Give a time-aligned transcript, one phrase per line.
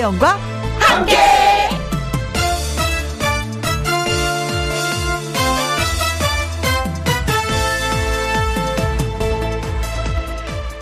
[0.00, 0.38] 김혜영과
[0.78, 1.16] 함께.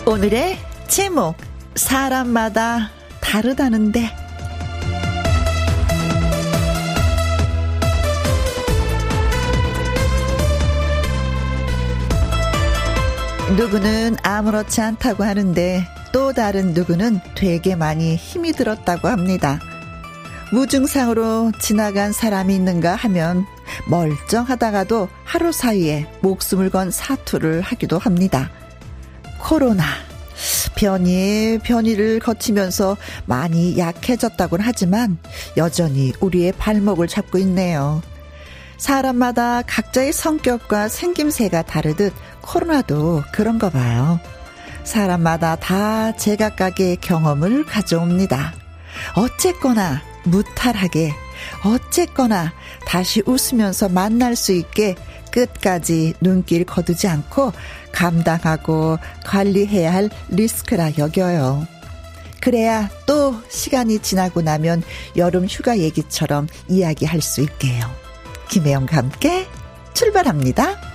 [0.05, 0.57] 오늘의
[0.87, 1.35] 제목
[1.75, 4.09] 사람마다 다르다는데
[13.57, 19.59] 누구는 아무렇지 않다고 하는데 또 다른 누구는 되게 많이 힘이 들었다고 합니다.
[20.51, 23.45] 무증상으로 지나간 사람이 있는가 하면
[23.87, 28.49] 멀쩡하다가도 하루 사이에 목숨을 건 사투를 하기도 합니다.
[29.37, 29.83] 코로나.
[30.75, 35.17] 변이, 변이를 거치면서 많이 약해졌다곤 하지만
[35.57, 38.01] 여전히 우리의 발목을 잡고 있네요.
[38.77, 44.19] 사람마다 각자의 성격과 생김새가 다르듯 코로나도 그런가 봐요.
[44.89, 48.53] 사람마다 다 제각각의 경험을 가져옵니다.
[49.15, 51.13] 어쨌거나 무탈하게,
[51.63, 52.51] 어쨌거나
[52.85, 54.95] 다시 웃으면서 만날 수 있게
[55.31, 57.53] 끝까지 눈길 거두지 않고
[57.91, 61.67] 감당하고 관리해야 할 리스크라 여겨요.
[62.41, 64.81] 그래야 또 시간이 지나고 나면
[65.17, 67.89] 여름 휴가 얘기처럼 이야기할 수 있게요.
[68.49, 69.45] 김혜영과 함께
[69.93, 70.88] 출발합니다.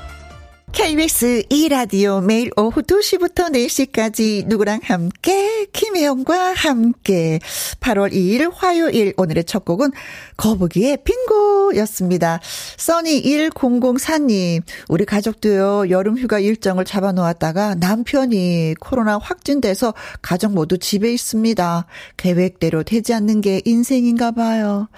[0.75, 7.39] KBS 2라디오 매일 오후 2시부터 4시까지 누구랑 함께 김혜영과 함께
[7.79, 9.93] 8월 2일 화요일 오늘의 첫 곡은
[10.37, 12.41] 거북이의 빙고였습니다.
[12.77, 21.87] 써니 1004님 우리 가족도요 여름휴가 일정을 잡아놓았다가 남편이 코로나 확진돼서 가족 모두 집에 있습니다.
[22.17, 24.89] 계획대로 되지 않는 게 인생인가 봐요.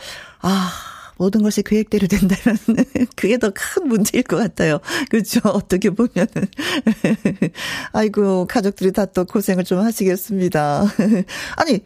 [0.40, 2.58] 아 모든 것이 계획대로 된다면
[3.16, 4.80] 그게 더 큰 문제일 것 같아요.
[5.10, 5.40] 그렇죠.
[5.44, 6.28] 어떻게 보면은.
[7.92, 10.84] 아이고, 가족들이 다 또 고생을 좀 하시겠습니다.
[11.56, 11.80] 아니,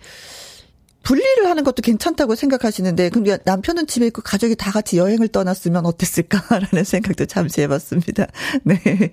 [1.03, 6.85] 분리를 하는 것도 괜찮다고 생각하시는데, 그럼 남편은 집에 있고 가족이 다 같이 여행을 떠났으면 어땠을까라는
[6.85, 8.27] 생각도 잠시 해봤습니다.
[8.65, 9.11] 네.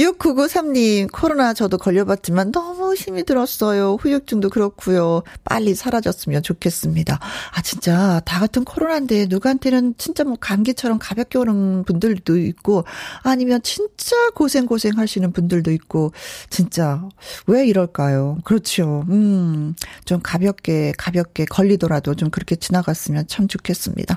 [0.00, 3.98] 6993님, 코로나 저도 걸려봤지만 너무 힘이 들었어요.
[4.00, 5.22] 후유증도 그렇고요.
[5.44, 7.18] 빨리 사라졌으면 좋겠습니다.
[7.20, 12.84] 아, 진짜, 다 같은 코로나인데, 누구한테는 진짜 뭐 감기처럼 가볍게 오는 분들도 있고,
[13.22, 16.12] 아니면 진짜 고생고생 하시는 분들도 있고,
[16.48, 17.06] 진짜,
[17.46, 18.38] 왜 이럴까요?
[18.44, 19.04] 그렇죠.
[19.10, 19.74] 음,
[20.06, 24.16] 좀 가볍게, 가볍게 걸리더라도 좀 그렇게 지나갔으면 참 좋겠습니다.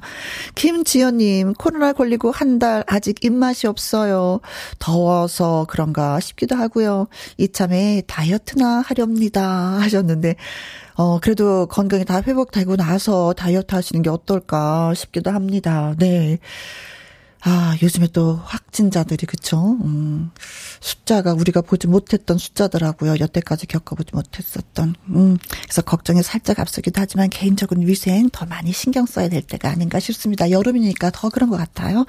[0.56, 4.40] 김지연님, 코로나 걸리고 한 달 아직 입맛이 없어요.
[4.78, 7.08] 더워서 그런가 싶기도 하고요.
[7.40, 9.44] 이참에 다이어트나 하렵니다
[9.82, 10.36] 하셨는데
[10.94, 15.96] 어 그래도 건강이 다 회복되고 나서 다이어트 하시는 게 어떨까 싶기도 합니다.
[15.98, 16.38] 네.
[17.46, 19.78] 아, 요즘에 또 확진자들이, 그쵸?
[19.84, 20.32] 음,
[20.80, 23.16] 숫자가 우리가 보지 못했던 숫자더라고요.
[23.20, 24.96] 여태까지 겪어보지 못했었던.
[25.10, 30.00] 음, 그래서 걱정이 살짝 앞서기도 하지만 개인적인 위생 더 많이 신경 써야 될 때가 아닌가
[30.00, 30.52] 싶습니다.
[30.52, 32.06] 여름이니까 더 그런 것 같아요.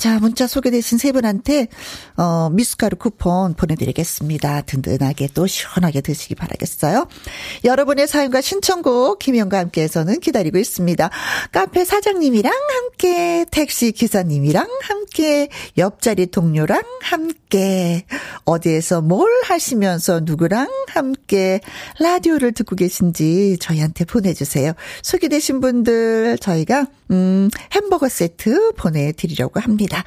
[0.00, 1.68] 자, 문자 소개되신 세 분한테,
[2.16, 4.62] 어, 미숫가루 쿠폰 보내드리겠습니다.
[4.62, 7.06] 든든하게 또 시원하게 드시기 바라겠어요.
[7.64, 11.10] 여러분의 사연과 신청곡, 김영과 함께해서는 기다리고 있습니다.
[11.52, 18.06] 카페 사장님이랑 함께, 택시 기사님이랑 함께, 옆자리 동료랑 함께,
[18.46, 21.60] 어디에서 뭘 하시면서 누구랑 함께,
[21.98, 24.72] 라디오를 듣고 계신지 저희한테 보내주세요.
[25.02, 30.04] 소개되신 분들, 저희가, 음, 햄버거 세트 보내드리려고 합니다.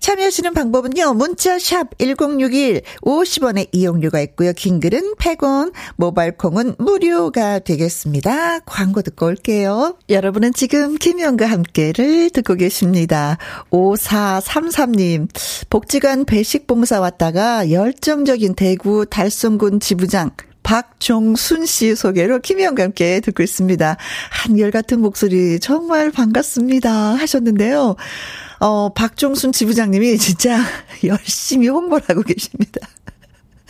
[0.00, 1.14] 참여하시는 방법은요.
[1.14, 4.52] 문자 샵 1061 50원의 이용료가 있고요.
[4.52, 8.60] 긴 글은 100원, 모바일 콩은 무료가 되겠습니다.
[8.60, 9.96] 광고 듣고 올게요.
[10.08, 13.38] 여러분은 지금 김현과 함께를 듣고 계십니다.
[13.70, 15.28] 5433님,
[15.70, 20.30] 복지관 배식봉사 왔다가 열정적인 대구 달성군 지부장
[20.62, 23.96] 박종순 씨 소개로 김희영과 함께 듣고 있습니다.
[24.30, 27.96] 한결같은 목소리 정말 반갑습니다 하셨는데요.
[28.60, 30.60] 어, 박종순 지부장님이 진짜
[31.04, 32.80] 열심히 홍보를 하고 계십니다.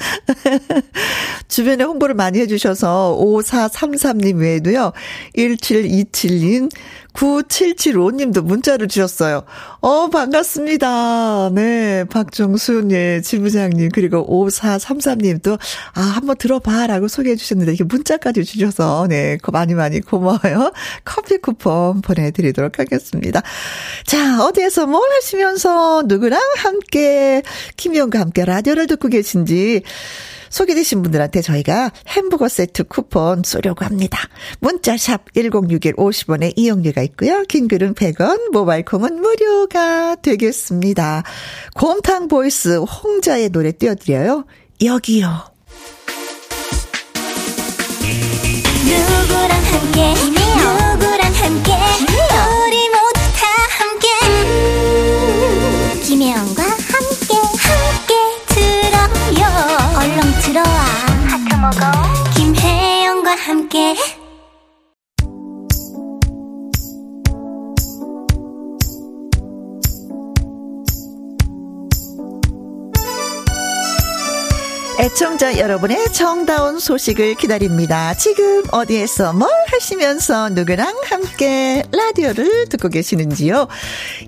[1.48, 4.92] 주변에 홍보를 많이 해주셔서 5433님 외에도요,
[5.36, 6.70] 1727님,
[7.14, 9.42] 9775님도 문자를 주셨어요.
[9.80, 11.50] 어, 반갑습니다.
[11.52, 15.58] 네, 박정순, 예, 지부장님, 그리고 5433님도,
[15.94, 20.72] 아, 한번 들어봐, 라고 소개해 주셨는데, 이렇게 문자까지 주셔서, 네, 많이 많이 고마워요.
[21.04, 23.42] 커피 쿠폰 보내드리도록 하겠습니다.
[24.06, 27.42] 자, 어디에서 뭘 하시면서 누구랑 함께,
[27.76, 29.82] 김희영과 함께 라디오를 듣고 계신지,
[30.52, 34.20] 소개되신 분들한테 저희가 햄버거 세트 쿠폰 쏘려고 합니다.
[34.60, 37.42] 문자샵 1061 50원에 이용료가 있고요.
[37.48, 41.24] 긴 글은 100원, 모바일 콩은 무료가 되겠습니다.
[41.74, 44.44] 곰탕 보이스 홍자의 노래 띄워드려요.
[44.84, 45.46] 여기요.
[48.84, 53.46] 누구랑 함께 누구랑 함께 우리 모두 다
[53.78, 54.06] 함께
[56.04, 56.81] 김혜영과
[62.34, 63.94] 김혜영과 함께
[75.00, 78.14] 애청자 여러분의 정다운 소식을 기다립니다.
[78.14, 83.68] 지금 어디에서 뭘 하시면서 누구랑 함께 라디오를 듣고 계시는지요?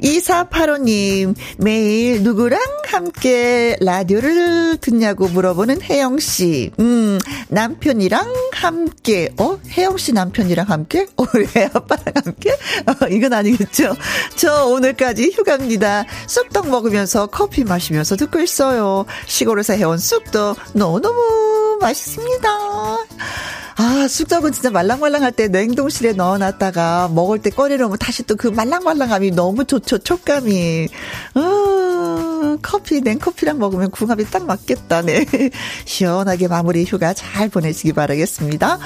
[0.02, 6.72] 2485님, 매일 누구랑 함께 라디오를 듣냐고 물어보는 혜영씨.
[6.81, 7.19] 음,
[7.49, 9.58] 남편이랑 함께, 어?
[9.69, 11.06] 혜영씨 남편이랑 함께?
[11.17, 11.25] 어,
[11.56, 12.50] 애 아빠랑 함께?
[12.87, 13.94] 어, 이건 아니겠죠?
[14.37, 16.06] 저 오늘까지 휴가입니다.
[16.26, 19.05] 쑥떡 먹으면서 커피 마시면서 듣고 있어요.
[19.26, 22.49] 시골에서 해온 쑥떡 너무너무 맛있습니다.
[23.77, 29.65] 아, 쑥떡은 진짜 말랑말랑할 때 냉동실에 넣어놨다가 먹을 때 꺼내놓으면 다시 또 그 말랑말랑함이 너무
[29.65, 30.89] 좋죠, 촉감이.
[32.55, 35.25] 어, 커피, 냉커피랑 먹으면 궁합이 딱 맞겠다, 네.
[35.85, 38.79] 시원하게 마무리 휴가 잘 보내시기 바라겠습니다.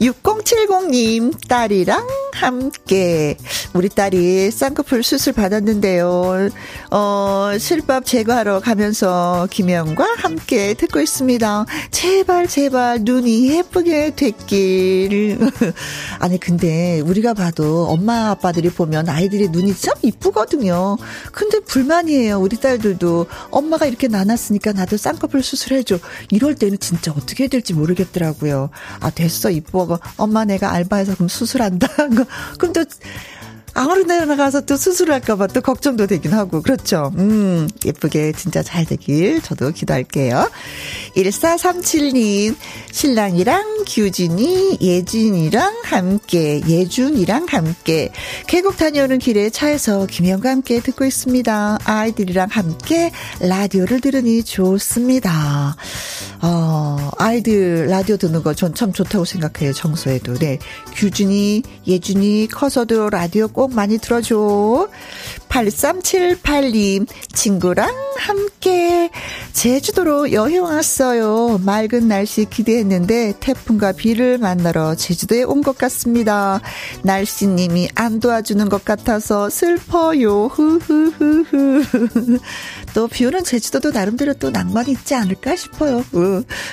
[0.00, 3.36] 6070님, 딸이랑 함께.
[3.74, 6.50] 우리 딸이 쌍꺼풀 수술 받았는데요.
[6.90, 11.66] 어, 실밥 제거하러 가면서 김영과 함께 듣고 있습니다.
[11.90, 15.38] 제발, 제발, 눈이 예쁘게 됐길.
[16.18, 20.96] 아니, 근데 우리가 봐도 엄마 아빠들이 보면 아이들의 눈이 참 이쁘거든요.
[21.32, 22.38] 근데 불만이에요.
[22.40, 23.03] 우리 딸들도
[23.50, 25.98] 엄마가 이렇게 나눴으니까 나도 쌍꺼풀 수술해줘.
[26.30, 28.70] 이럴 때는 진짜 어떻게 해야 될지 모르겠더라고요.
[29.00, 29.98] 아, 됐어, 이뻐.
[30.16, 31.88] 엄마 내가 알바해서 그럼 수술한다.
[32.58, 32.84] 그럼 또
[33.74, 37.12] 아무리 내려나가서 또 수술할까봐 또 걱정도 되긴 하고, 그렇죠.
[37.16, 40.48] 음, 예쁘게 진짜 잘 되길 저도 기도할게요.
[41.16, 42.56] 1437님,
[42.92, 48.10] 신랑이랑 규진이, 예진이랑 함께, 예준이랑 함께,
[48.46, 51.78] 계곡 다녀오는 길에 차에서 김영과 함께 듣고 있습니다.
[51.84, 53.10] 아이들이랑 함께
[53.40, 55.76] 라디오를 들으니 좋습니다.
[56.42, 60.34] 어, 아이들 라디오 듣는 거 전 참 좋다고 생각해요, 정서에도.
[60.34, 60.58] 네.
[60.94, 64.90] 규진이, 예준이 커서도 라디오 꼭꼭 많이 들어줘.
[65.48, 67.88] 8378님, 친구랑
[68.18, 69.08] 함께
[69.54, 71.58] 제주도로 여행 왔어요.
[71.64, 76.60] 맑은 날씨 기대했는데 태풍과 비를 만나러 제주도에 온 것 같습니다.
[77.04, 80.48] 날씨님이 안 도와주는 것 같아서 슬퍼요.
[80.48, 81.84] 후후후후.
[82.94, 86.04] 또비 오는 제주도도 나름대로 또 낭만이 있지 않을까 싶어요.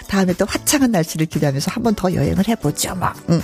[0.10, 3.16] 다음에 또 화창한 날씨를 기대하면서 한 번 더 여행을 해보죠, 막.
[3.30, 3.42] 음.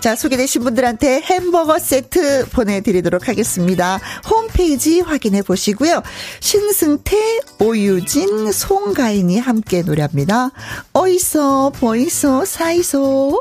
[0.00, 3.98] 자, 소개되신 분들한테 햄버거 세트 보내 드리도록 하겠습니다.
[4.28, 6.02] 홈페이지 확인해 보시고요.
[6.40, 10.50] 신승태, 오유진, 송가인이 함께 노래합니다.
[10.94, 13.40] 어이소, 보이소, 사이소.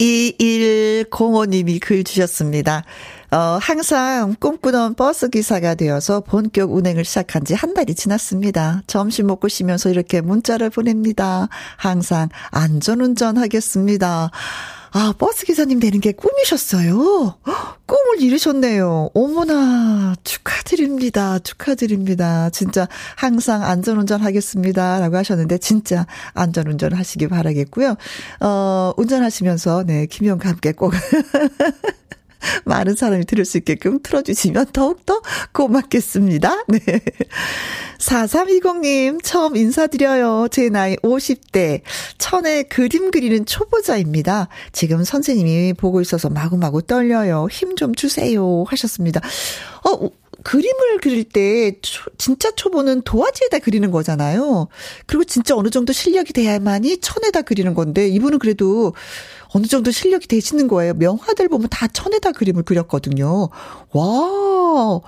[0.00, 2.84] 2105님이 글 주셨습니다.
[3.30, 8.82] 어, 항상 꿈꾸던 버스 기사가 되어서 본격 운행을 시작한 지 한 달이 지났습니다.
[8.86, 11.48] 점심 먹고 쉬면서 이렇게 문자를 보냅니다.
[11.76, 14.30] 항상 안전운전 하겠습니다.
[14.96, 17.36] 아, 버스 기사님 되는 게 꿈이셨어요?
[17.84, 19.10] 꿈을 이루셨네요.
[19.12, 21.40] 어머나, 축하드립니다.
[21.40, 22.48] 축하드립니다.
[22.50, 22.86] 진짜
[23.16, 25.00] 항상 안전운전 하겠습니다.
[25.00, 27.96] 라고 하셨는데, 진짜 안전운전 하시기 바라겠고요.
[28.38, 30.92] 어, 운전하시면서, 네, 김영과 함께 꼭.
[32.64, 35.20] 많은 사람이 들을 수 있게끔 틀어주시면 더욱더
[35.52, 36.64] 고맙겠습니다.
[36.68, 36.78] 네.
[37.98, 40.48] 4320님, 처음 인사드려요.
[40.50, 41.80] 제 나이 50대.
[42.18, 44.48] 천에 그림 그리는 초보자입니다.
[44.72, 47.48] 지금 선생님이 보고 있어서 마구마구 떨려요.
[47.50, 48.64] 힘 좀 주세요.
[48.68, 49.20] 하셨습니다.
[49.84, 50.08] 어,
[50.44, 54.68] 그림을 그릴 때 초, 진짜 초보는 도화지에다 그리는 거잖아요.
[55.06, 58.94] 그리고 진짜 어느 정도 실력이 돼야만이 천에다 그리는 건데 이분은 그래도
[59.48, 60.94] 어느 정도 실력이 되시는 거예요.
[60.94, 63.48] 명화들 보면 다 천에다 그림을 그렸거든요.
[63.92, 65.00] 와,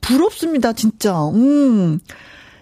[0.00, 1.26] 부럽습니다, 진짜.
[1.30, 1.98] 음.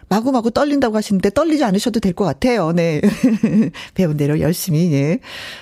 [0.08, 2.72] 마구마구 떨린다고 하시는데 떨리지 않으셔도 될 것 같아요.
[2.72, 3.00] 네.
[3.94, 5.18] 배운 대로 열심히, 예.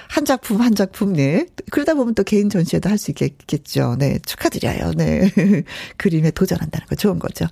[0.09, 1.47] 한 작품, 한 작품, 네.
[1.71, 3.97] 그러다 보면 또 개인 전시회도 할 수 있겠죠.
[3.99, 4.19] 네.
[4.27, 4.93] 축하드려요.
[4.97, 5.31] 네.
[5.97, 7.47] 그림에 도전한다는 거 좋은 거죠.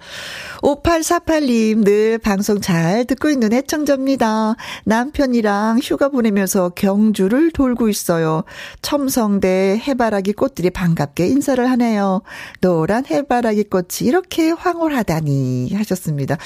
[0.62, 4.54] 5848님, 늘 방송 잘 듣고 있는 애청자입니다.
[4.84, 8.44] 남편이랑 휴가 보내면서 경주를 돌고 있어요.
[8.82, 12.22] 첨성대 해바라기 꽃들이 반갑게 인사를 하네요.
[12.60, 16.36] 노란 해바라기 꽃이 이렇게 황홀하다니 하셨습니다.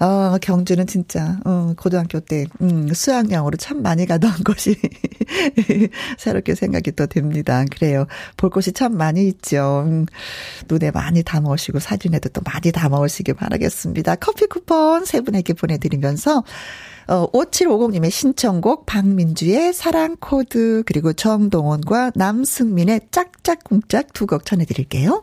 [0.00, 4.76] 어, 경주는 진짜, 어, 고등학교 때, 음, 수학여행으로 참 많이 가던 곳이,
[6.18, 7.64] 새롭게 생각이 또 됩니다.
[7.70, 8.06] 그래요.
[8.36, 9.84] 볼 곳이 참 많이 있죠.
[9.86, 10.06] 음,
[10.68, 14.16] 눈에 많이 담아오시고, 사진에도 또 많이 담아오시길 바라겠습니다.
[14.16, 16.44] 커피 쿠폰 세 분에게 보내드리면서,
[17.08, 25.22] 어, 5750님의 신청곡 박민주의 사랑 코드 그리고 정동원과 남승민의 짝짝꿍짝 두 곡 전해드릴게요.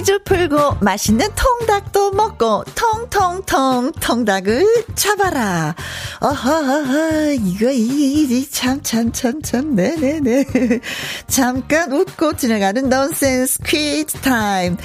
[0.00, 5.74] 퀴즈 풀고 맛있는 통닭도 먹고 통통통 통닭을 잡아라.
[6.20, 10.46] 어허허허 이거 이참참 참 참 네네네.
[11.28, 14.78] 잠깐 웃고 지나가는 넌센스 퀴즈 타임.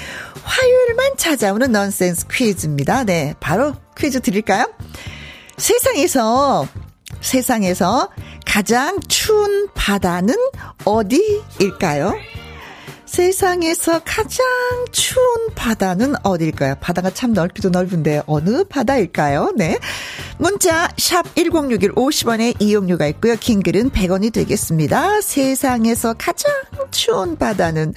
[0.43, 3.05] 화요일만 찾아오는 넌센스 퀴즈입니다.
[3.05, 4.69] 네, 바로 퀴즈 드릴까요?
[5.55, 6.67] 세상에서
[7.21, 8.09] 세상에서
[8.45, 10.35] 가장 추운 바다는
[10.83, 12.15] 어디일까요?
[13.15, 14.45] 세상에서 가장
[14.91, 15.23] 추운
[15.55, 16.75] 바다는 어딜까요?
[16.81, 19.53] 바다가 참 넓기도 넓은데 어느 바다일까요?
[19.55, 19.79] 네.
[20.37, 23.37] 문자 샵 1061 50원에 이용료가 있고요.
[23.39, 25.21] 긴 글은 100원이 되겠습니다.
[25.21, 26.51] 세상에서 가장
[26.91, 27.93] 추운 바다는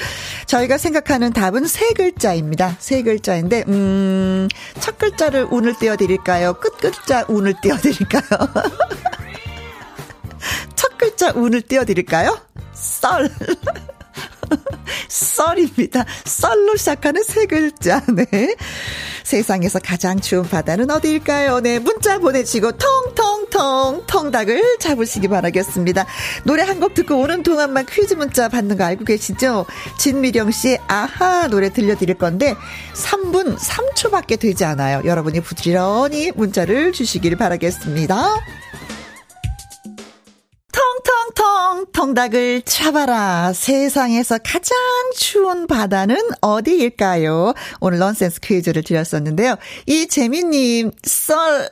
[0.46, 2.76] 저희가 생각하는 답은 세 글자입니다.
[2.78, 4.46] 세 글자인데 음,
[4.78, 6.54] 첫 글자를 운을 띄워 드릴까요?
[6.60, 8.22] 끝 글자 운을 띄워 드릴까요?
[10.76, 12.38] 첫 글자 운을 띄워 드릴까요?
[12.72, 13.28] 썰.
[15.08, 16.04] 썰입니다.
[16.24, 18.02] 썰로 시작하는 세 글자.
[18.08, 18.54] 네.
[19.24, 21.60] 세상에서 가장 추운 바다는 어디일까요?
[21.60, 21.78] 네.
[21.78, 26.06] 문자 보내시고 통통통 통닭을 잡으시기 바라겠습니다.
[26.44, 29.66] 노래 한 곡 듣고 오는 동안만 퀴즈 문자 받는 거 알고 계시죠?
[29.98, 32.54] 진미령 씨의 아하 노래 들려드릴 건데
[32.94, 35.02] 3분 3초밖에 되지 않아요.
[35.04, 38.28] 여러분이 부지런히 문자를 주시길 바라겠습니다.
[40.72, 43.52] 통통통 통닭을 잡아라.
[43.52, 44.76] 세상에서 가장
[45.16, 47.54] 추운 바다는 어디일까요?
[47.80, 49.56] 오늘 넌센스 퀴즈를 드렸었는데요.
[49.86, 51.70] 이 재민님 썰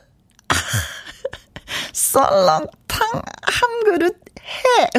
[1.93, 4.89] 썰렁탕 한 그릇 해.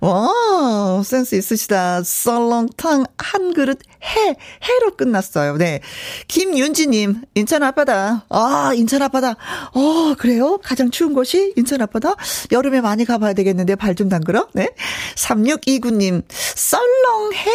[0.00, 2.02] 와, 센스 있으시다.
[2.04, 4.36] 썰렁탕 한 그릇 해.
[4.62, 5.56] 해로 끝났어요.
[5.56, 5.80] 네.
[6.28, 8.26] 김윤지님, 인천 앞바다.
[8.28, 9.30] 아, 인천 앞바다.
[9.74, 10.58] 어, 그래요?
[10.62, 12.14] 가장 추운 곳이 인천 앞바다?
[12.52, 14.48] 여름에 많이 가봐야 되겠는데, 발 좀 담그러?
[14.52, 14.68] 네.
[15.16, 17.50] 3629님, 썰렁해?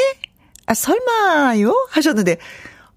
[0.66, 1.88] 아, 설마요?
[1.92, 2.38] 하셨는데,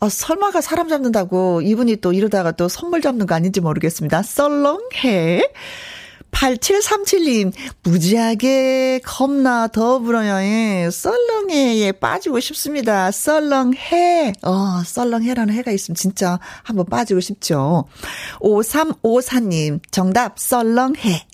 [0.01, 4.23] 아, 설마가 사람 잡는다고 이분이 또 이러다가 또 선물 잡는 거 아닌지 모르겠습니다.
[4.23, 5.53] 썰렁해.
[6.35, 7.53] 8737님,
[7.85, 10.37] 무지하게 겁나 더불어요.
[10.43, 10.91] 예.
[10.91, 13.11] 썰렁해에 빠지고 싶습니다.
[13.11, 14.35] 썰렁해.
[14.43, 17.85] 어, 썰렁해라는 해가 있으면 진짜 한번 빠지고 싶죠.
[18.41, 21.27] 5354님, 정답, 썰렁해.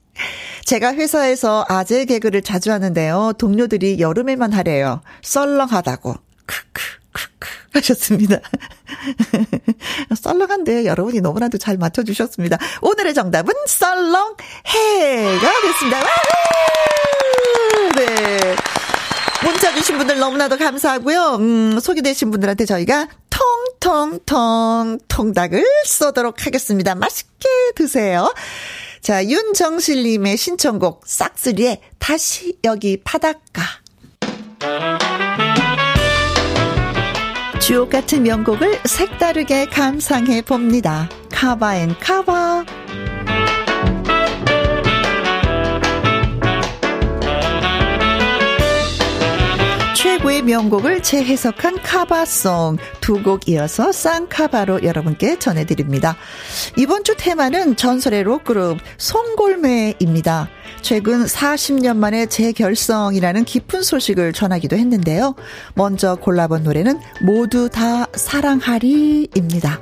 [0.67, 3.33] 제가 회사에서 아재 개그를 자주 하는데요.
[3.39, 5.01] 동료들이 여름에만 하래요.
[5.23, 6.15] 썰렁하다고.
[6.47, 6.83] 크크.
[7.13, 8.39] 크크 하셨습니다.
[10.15, 12.59] 썰렁한데 여러분이 너무나도 잘 맞춰주셨습니다.
[12.83, 14.33] 오늘의 정답은 썰렁해가
[15.63, 16.01] 됐습니다.
[17.97, 18.57] 네.
[19.43, 21.37] 문자 주신 분들 너무나도 감사하고요.
[21.37, 23.09] 음, 소개되신 분들한테 저희가
[23.81, 26.95] 통통통 통닭을 쏘도록 하겠습니다.
[26.95, 28.33] 맛있게 드세요.
[29.01, 33.63] 자, 윤정실님의 신청곡 싹쓸이의 다시 여기 바닷가.
[37.61, 41.09] 주옥 같은 명곡을 색다르게 감상해 봅니다.
[41.31, 42.65] cover and cover.
[49.95, 56.17] 최고의 명곡을 재해석한 cover song 두 곡 이어서 쌍cover로 여러분께 전해드립니다.
[56.77, 60.49] 이번 주 테마는 전설의 록그룹 송골매입니다.
[60.83, 65.35] 최근 40년 만에 재결성이라는 기쁜 소식을 전하기도 했는데요.
[65.75, 69.81] 먼저 골라본 노래는 모두 다 사랑하리입니다.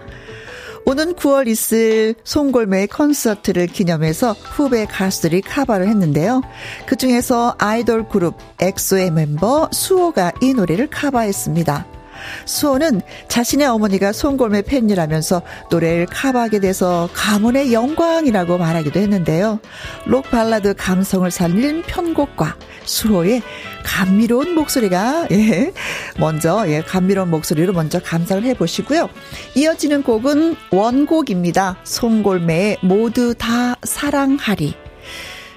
[0.85, 6.41] 오는 9월 있을 송골매 콘서트를 기념해서 후배 가수들이 카바를 했는데요.
[6.87, 11.98] 그 중에서 아이돌 그룹 엑소의 멤버 수호가 이 노래를 카바했습니다.
[12.45, 19.61] 수호는 자신의 어머니가 송골매 팬이라면서 노래를 카바하게 돼서 가문의 영광이라고 말하기도 했는데요.
[20.07, 23.43] 록 발라드 감성을 살린 편곡과 수호의
[23.85, 25.73] 감미로운 목소리가 예
[26.19, 29.09] 먼저 예 감미로운 목소리로 먼저 감상을 해보시고요.
[29.55, 31.79] 이어지는 곡은 원곡입니다.
[31.85, 34.75] 송골매의 모두 다 사랑하리.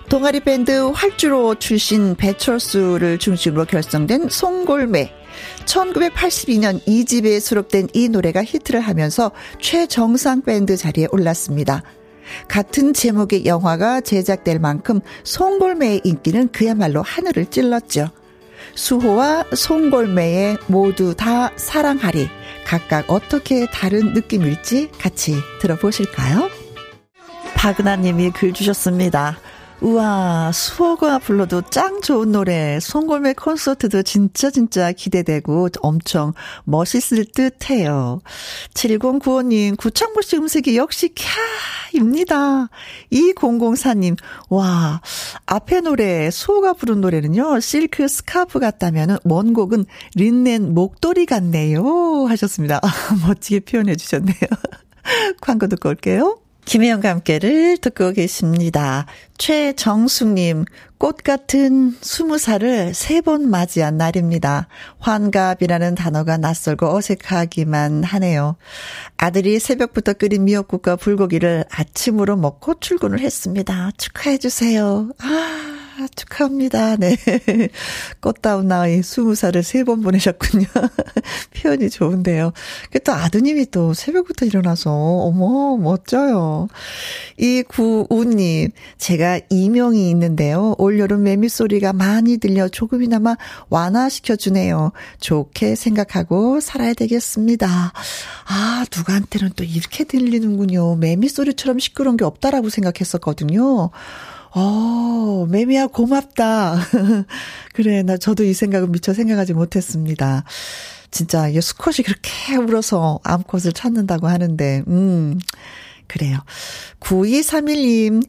[0.10, 5.21] 동아리 밴드 활주로 출신 배철수를 중심으로 결성된 송골매.
[5.72, 11.84] 1982년 2집에 수록된 이 노래가 히트를 하면서 최정상 밴드 자리에 올랐습니다.
[12.48, 18.10] 같은 제목의 영화가 제작될 만큼 송골매의 인기는 그야말로 하늘을 찔렀죠.
[18.75, 22.28] 수호와 송골매의 모두 다 사랑하리.
[22.66, 26.50] 각각 어떻게 다른 느낌일지 같이 들어보실까요?
[27.56, 29.40] 박은하님이 글 주셨습니다.
[29.82, 32.80] 우와, 수호가 불러도 짱 좋은 노래.
[32.80, 36.34] 송골매 콘서트도 진짜 진짜 기대되고 엄청
[36.66, 38.22] 멋있을 듯 해요.
[38.76, 41.16] 7095님, 구창모 씨 음색이 역시
[41.94, 42.70] 캬입니다.
[43.12, 44.18] 2004님,
[44.50, 45.02] 와,
[45.48, 52.28] 앞에 노래, 수호가 부른 노래는요, 실크 스카프 같다면 원곡은 린넨 목도리 같네요.
[52.28, 52.82] 하셨습니다.
[53.26, 54.36] 멋지게 표현해 주셨네요.
[55.42, 56.38] 광고 듣고 올게요.
[56.65, 59.06] 김혜영과 함께를 듣고 계십니다.
[59.38, 60.65] 최정숙님,
[60.98, 64.68] 꽃 같은 스무 살을 세 번 맞이한 날입니다.
[65.00, 68.56] 환갑이라는 단어가 낯설고 어색하기만 하네요.
[69.18, 73.91] 아들이 새벽부터 끓인 미역국과 불고기를 아침으로 먹고 출근을 했습니다.
[73.98, 75.10] 축하해주세요.
[75.20, 75.81] 아.
[76.08, 76.96] 축하합니다.
[76.98, 77.15] 네.
[78.22, 80.65] 꽃다운 나이 20살을 세 번 보내셨군요.
[81.58, 82.53] 표현이 좋은데요.
[83.03, 86.67] 또 아드님이 또 새벽부터 일어나서, 어머, 멋져요.
[87.39, 90.75] 이 구우님, 제가 이명이 있는데요.
[90.77, 93.36] 올여름 매미 소리가 많이 들려 조금이나마
[93.70, 94.91] 완화시켜주네요.
[95.20, 97.93] 좋게 생각하고 살아야 되겠습니다.
[98.48, 100.96] 아, 누구한테는 또 이렇게 들리는군요.
[100.98, 103.89] 매미 소리처럼 시끄러운 게 없다라고 생각했었거든요.
[104.53, 106.75] 어, 매미야 고맙다.
[107.74, 110.43] 그래, 나 저도 이 생각은 미처 생각하지 못했습니다.
[111.10, 115.39] 진짜 이 수컷이 그렇게 울어서 암컷을 찾는다고 하는데, 음,
[116.08, 116.39] 그래요.
[117.00, 118.24] 9231님,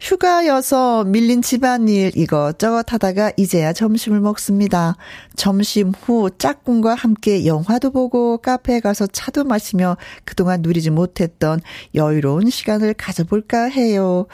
[0.00, 4.96] 휴가여서 밀린 집안일 이것저것 하다가 이제야 점심을 먹습니다.
[5.36, 11.60] 점심 후 짝꿍과 함께 영화도 보고 카페에 가서 차도 마시며 그동안 누리지 못했던
[11.94, 14.26] 여유로운 시간을 가져볼까 해요.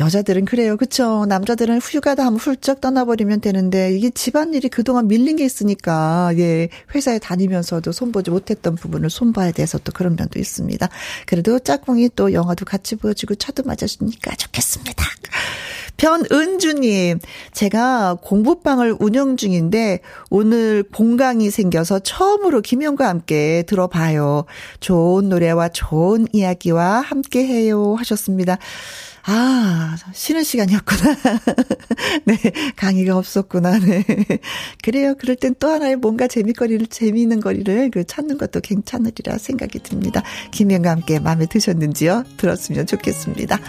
[0.00, 0.76] 여자들은 그래요.
[0.76, 1.26] 그쵸?
[1.26, 7.92] 남자들은 휴가다 하면 훌쩍 떠나버리면 되는데 이게 집안일이 그동안 밀린 게 있으니까 예 회사에 다니면서도
[7.92, 10.88] 손보지 못했던 부분을 손봐야 돼서 또 그런 면도 있습니다.
[11.26, 15.01] 그래도 짝꿍이 또 영화도 같이 보여주고 차도 맞아주니까 좋겠습니다.
[16.02, 17.20] 변은주님,
[17.52, 24.46] 제가 공부방을 운영 중인데 오늘 공강이 생겨서 처음으로 김영과 함께 들어봐요.
[24.80, 28.58] 좋은 노래와 좋은 이야기와 함께 해요 하셨습니다.
[29.24, 31.16] 아, 쉬는 시간이었구나.
[32.26, 32.36] 네,
[32.76, 33.78] 강의가 없었구나.
[33.78, 34.04] 네.
[34.82, 35.14] 그래요.
[35.16, 40.22] 그럴 땐 또 하나의 뭔가 재미거리를, 재미있는 거리를 그 찾는 것도 괜찮으리라 생각이 듭니다.
[40.50, 42.24] 김현과 함께 마음에 드셨는지요?
[42.36, 43.60] 들었으면 좋겠습니다.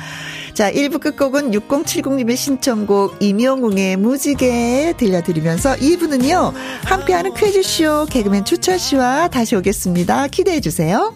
[0.55, 6.53] 자, 1부 끝곡은 6070님의 신청곡 임영웅의 무지개 들려드리면서 2부는요,
[6.85, 10.27] 함께하는 퀴즈쇼 개그맨 추철 씨와 다시 오겠습니다.
[10.27, 11.15] 기대해 주세요.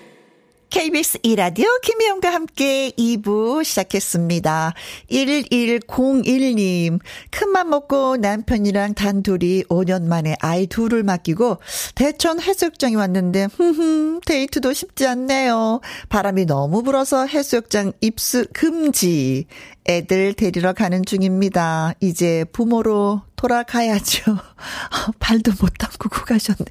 [0.81, 4.73] KBS 이라디오 김혜영과 함께 2부 시작했습니다.
[5.11, 11.59] 1101님, 큰맘 먹고 남편이랑 단둘이 5년 만에 아이 둘을 맡기고
[11.93, 15.81] 대천 해수욕장에 왔는데, 흠흠, 데이트도 쉽지 않네요.
[16.09, 19.45] 바람이 너무 불어서 해수욕장 입수 금지.
[19.87, 21.93] 애들 데리러 가는 중입니다.
[21.99, 24.37] 이제 부모로 돌아가야죠.
[25.19, 26.65] 발도 못 담그고 가셨네.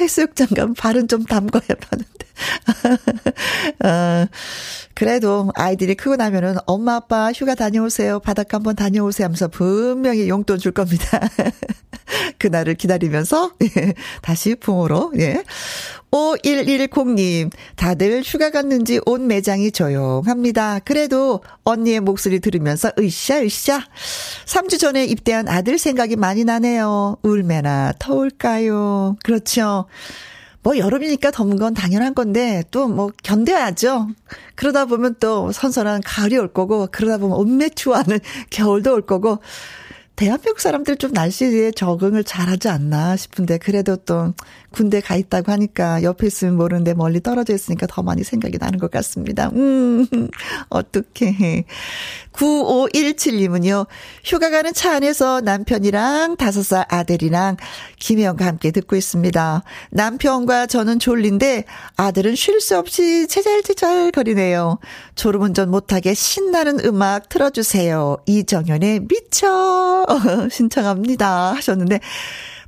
[0.00, 2.18] 해수욕장 가면 발은 좀 담궈야 하는데.
[3.84, 4.26] 어,
[4.94, 8.18] 그래도 아이들이 크고 나면은 엄마 아빠 휴가 다녀오세요.
[8.20, 11.20] 바닷가 한번 다녀오세요 하면서 분명히 용돈 줄 겁니다.
[12.38, 15.42] 그날을 기다리면서 예, 다시 부모로 예.
[16.10, 20.80] 5110님, 다들 휴가 갔는지 온 매장이 조용합니다.
[20.80, 23.80] 그래도 언니의 목소리 들으면서 으쌰, 으쌰.
[24.46, 27.16] 3주 전에 입대한 아들 생각이 많이 나네요.
[27.22, 29.16] 울매나 더울까요?
[29.22, 29.86] 그렇죠.
[30.62, 34.08] 뭐 여름이니까 덥은 건 당연한 건데 또 뭐 견뎌야죠.
[34.54, 38.18] 그러다 보면 또 선선한 가을이 올 거고 그러다 보면 온매추하는
[38.50, 39.38] 겨울도 올 거고
[40.18, 44.34] 대한민국 사람들 좀 날씨에 적응을 잘하지 않나 싶은데 그래도 또
[44.72, 48.90] 군대 가 있다고 하니까 옆에 있으면 모르는데 멀리 떨어져 있으니까 더 많이 생각이 나는 것
[48.90, 49.48] 같습니다.
[49.50, 50.04] 음,
[50.70, 51.66] 어떡해.
[52.38, 53.86] 9517님은요,
[54.24, 57.56] 휴가 가는 차 안에서 남편이랑 다섯 살 아들이랑
[57.98, 59.62] 김혜영과 함께 듣고 있습니다.
[59.90, 61.64] 남편과 저는 졸린데
[61.96, 64.78] 아들은 쉴 수 없이 제잘제잘 거리네요.
[65.16, 68.18] 졸음운전 못하게 신나는 음악 틀어주세요.
[68.26, 70.06] 이정현의 미쳐
[70.50, 72.00] 신청합니다 하셨는데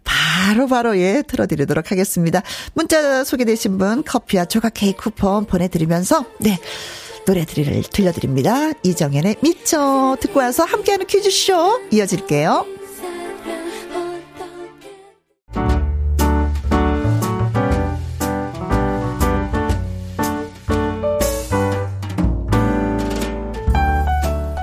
[0.02, 2.42] 바로바로 바로 예 틀어드리도록 하겠습니다.
[2.74, 6.58] 문자 소개되신 분 커피와 조각 케이크 쿠폰 보내드리면서 네
[7.30, 8.72] 노래들을 들려드립니다.
[8.82, 12.66] 이정현의 미쳐 듣고 와서 함께하는 퀴즈쇼 이어질게요.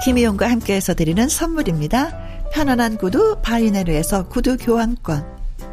[0.03, 2.17] 김혜영과 함께에서 드리는 선물입니다.
[2.51, 5.36] 편안한 구두 바이네르에서 구두 교환권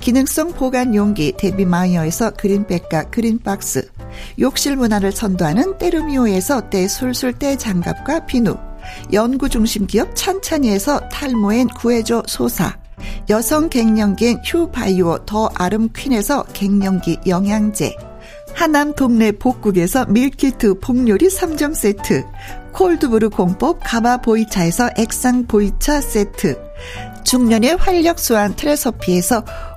[0.00, 3.88] 기능성 보관 용기 데비마이어에서 그린백과 그린박스
[4.38, 8.56] 욕실 문화를 선도하는 때르미오에서 때술술 때장갑과 비누
[9.12, 12.76] 연구중심 기업 찬찬이에서 탈모엔 구해줘 소사
[13.30, 17.96] 여성 갱년기엔 휴바이오 더 아름 퀸에서 갱년기 영양제
[18.54, 22.24] 하남 동네 복국에서 밀키트 폭요리 3점 세트
[22.72, 26.56] 콜드브루 공법 가마 보이차에서 액상 보이차 세트
[27.24, 29.44] 중년의 활력 수한 트레서피에서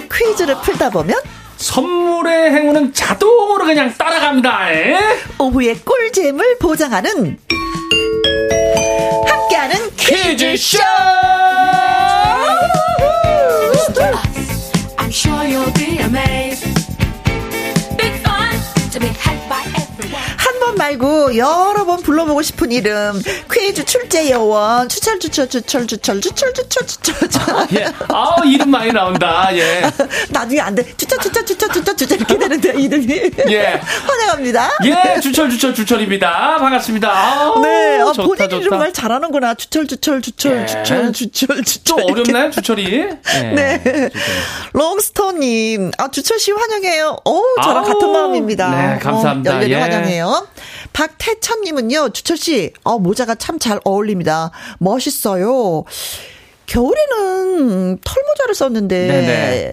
[0.00, 1.18] 퀴즈를 풀다 보면
[1.56, 4.72] 선물의 행운은 자동으로 그냥 따라갑니다.
[4.72, 4.98] 에?
[5.38, 7.38] 오후의 꿀잼을 보장하는
[9.26, 10.78] 함께하는 퀴즈쇼.
[12.46, 12.83] I'm
[20.84, 23.20] 말고 여러 번 불러보고 싶은 이름
[23.50, 27.14] 퀴즈 출제 여원 추철 추철 추철 추철 추철 추철 추철
[27.54, 27.86] 아, 예.
[28.08, 29.82] 아 이름 많이 나온다 예
[30.28, 35.74] 나중에 안돼 추철 추철 추철 추철 추철 이렇게 되는데 이름이 예 환영합니다 예 추철 추철
[35.74, 40.66] 추철입니다 반갑습니다 아우, 네 아, 좋다, 본인 이름 말 잘하는구나 추철 추철 추철 예.
[40.66, 43.42] 추철 추철 추철 좀 어렵나요 추철이 예.
[43.42, 44.10] 네
[44.72, 49.80] 롱스톤님 아 주철 씨 환영해요 오 저랑 아우, 같은 마음입니다 네 감사합니다 어, 열렬히 예.
[49.80, 50.46] 환영해요
[50.94, 54.50] 박태천님은요, 주철씨, 어, 모자가 참 잘 어울립니다.
[54.78, 55.84] 멋있어요.
[56.66, 59.72] 겨울에는 털모자를 썼는데, 네네.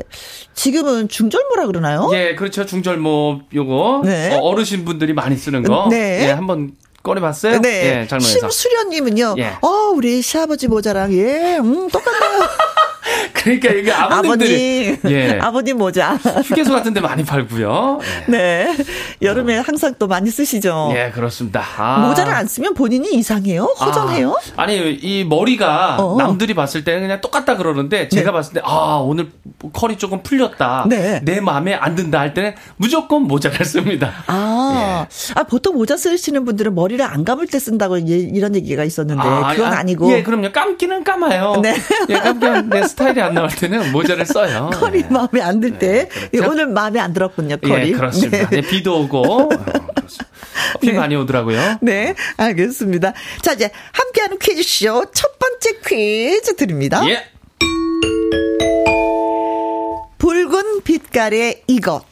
[0.54, 2.10] 지금은 중절모라 그러나요?
[2.14, 2.66] 예, 그렇죠.
[2.66, 4.02] 중절모 요거.
[4.06, 4.38] 네.
[4.40, 5.88] 어, 르신 분들이 많이 쓰는 거.
[5.90, 6.28] 네.
[6.28, 7.60] 예, 한번 꺼내봤어요?
[7.62, 8.02] 네.
[8.02, 8.50] 예, 잘못해서.
[8.50, 9.54] 심수련님은요, 예.
[9.62, 12.48] 어, 우리 시아버지 모자랑, 예, 음, 똑같네요.
[13.34, 15.40] 그러니까 이게 아버님들이 아버님, 예.
[15.42, 18.00] 아버님 모자 휴게소 같은 데 많이 팔고요.
[18.28, 18.32] 예.
[18.32, 18.78] 네,
[19.22, 20.92] 여름에 항상 또 많이 쓰시죠.
[20.96, 21.64] 예, 그렇습니다.
[21.78, 22.00] 아.
[22.08, 23.64] 모자를 안 쓰면 본인이 이상해요?
[23.80, 24.38] 허전해요?
[24.56, 26.16] 아, 니이 머리가 어.
[26.18, 28.32] 남들이 봤을 때는 그냥 똑같다 그러는데 제가 네.
[28.32, 29.30] 봤을 때 아 오늘
[29.74, 30.86] 컬이 조금 풀렸다.
[30.88, 31.20] 네.
[31.24, 34.12] 내 마음에 안 든다 할 때는 무조건 모자를 씁니다.
[34.28, 35.34] 아, 예.
[35.36, 39.74] 아 보통 모자 쓰시는 분들은 머리를 안 감을 때 쓴다고 이런 얘기가 있었는데 아, 그건
[39.74, 40.52] 아, 니고 예, 그럼요.
[40.52, 41.56] 감기는 감아요.
[41.62, 41.76] 네,
[42.10, 44.70] 예, 감기는 내 스타일이 안 나올 때는 모자를 써요.
[44.76, 45.08] 컬이 네.
[45.10, 46.08] 마음에 안 들 때.
[46.08, 46.30] 네, 그렇죠.
[46.34, 47.90] 예, 오늘 마음에 안 들었군요, 컬이.
[47.90, 48.50] 예, 그렇습니다.
[48.50, 48.62] 네.
[48.62, 49.50] 네 비도 오고.
[49.54, 50.94] 어, 비 네.
[50.94, 51.78] 많이 오더라고요.
[51.82, 53.14] 네, 알겠습니다.
[53.42, 57.02] 자, 이제 함께하는 퀴즈쇼 첫 번째 퀴즈 드립니다.
[57.10, 57.24] 예.
[60.18, 62.04] 붉은 빛깔의 이것.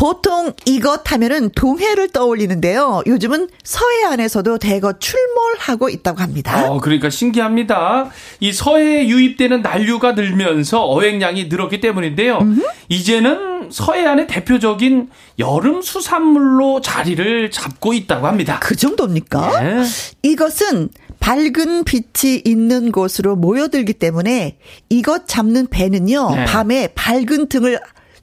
[0.00, 3.02] 보통 이것 하면은 동해를 떠올리는데요.
[3.06, 6.70] 요즘은 서해 안에서도 대거 출몰하고 있다고 합니다.
[6.70, 8.08] 어, 그러니까 신기합니다.
[8.40, 12.38] 이 서해에 유입되는 난류가 늘면서 어획량이 늘었기 때문인데요.
[12.38, 12.62] 음흠.
[12.88, 18.58] 이제는 서해안의 대표적인 여름 수산물로 자리를 잡고 있다고 합니다.
[18.62, 19.60] 그 정도입니까?
[19.60, 19.84] 네.
[20.22, 20.88] 이것은
[21.20, 24.56] 밝은 빛이 있는 곳으로 모여들기 때문에
[24.88, 26.44] 이것 잡는 배는요, 네.
[26.46, 27.78] 밤에 밝은 등을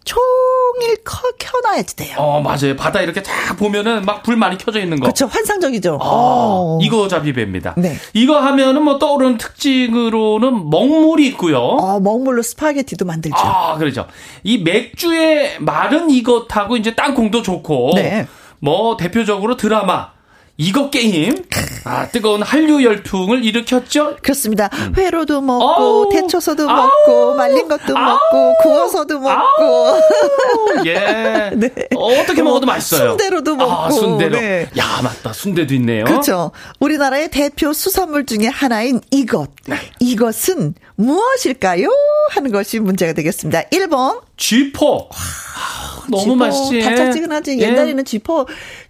[0.08, 2.16] 종일 커, 켜놔야지 돼요.
[2.18, 2.76] 어, 맞아요.
[2.78, 5.04] 바다 이렇게 딱 보면은 막 불 많이 켜져 있는 거.
[5.06, 5.26] 그렇죠.
[5.28, 6.00] 환상적이죠.
[6.02, 6.80] 아, 어.
[6.82, 7.76] 이거 잡이배입니다.
[7.78, 7.96] 네.
[8.14, 11.60] 이거 하면은 뭐 떠오르는 특징으로는 먹물이 있고요.
[11.60, 13.36] 어, 먹물로 스파게티도 만들죠.
[13.38, 14.08] 아, 그렇죠.
[14.44, 17.92] 이 맥주의 마른 이것하고 이제 땅콩도 좋고.
[17.96, 18.26] 네.
[18.60, 20.10] 뭐 대표적으로 드라마
[20.60, 21.46] 이거 게임
[21.84, 24.18] 아 뜨거운 한류 열풍을 일으켰죠.
[24.24, 24.70] 그렇습니다.
[24.74, 24.94] 음.
[24.98, 30.00] 회로도 먹고 아우, 데쳐서도 아우, 먹고 말린 것도 아우, 먹고 구워서도 먹고
[30.88, 31.52] 예.
[31.56, 31.70] 네.
[31.96, 33.10] 어, 떻게 먹어도 맛있어요.
[33.10, 33.72] 순대로도 먹고.
[33.72, 34.40] 아, 순대로.
[34.40, 34.68] 네.
[34.78, 36.06] 야 맞다 순대도 있네요.
[36.06, 36.52] 그렇죠.
[36.80, 39.52] 우리나라의 대표 수산물 중에 하나인 이것.
[39.68, 39.76] 네.
[40.00, 41.88] 이것은 무엇일까요?
[42.32, 43.62] 하는 것이 문제가 되겠습니다.
[43.72, 45.10] 1번 쥐포.
[46.10, 46.80] 너무 쥐포, 맛있지.
[46.82, 47.58] 달짝지근하지.
[47.60, 47.64] 예.
[47.64, 48.48] 옛날에는 쥐포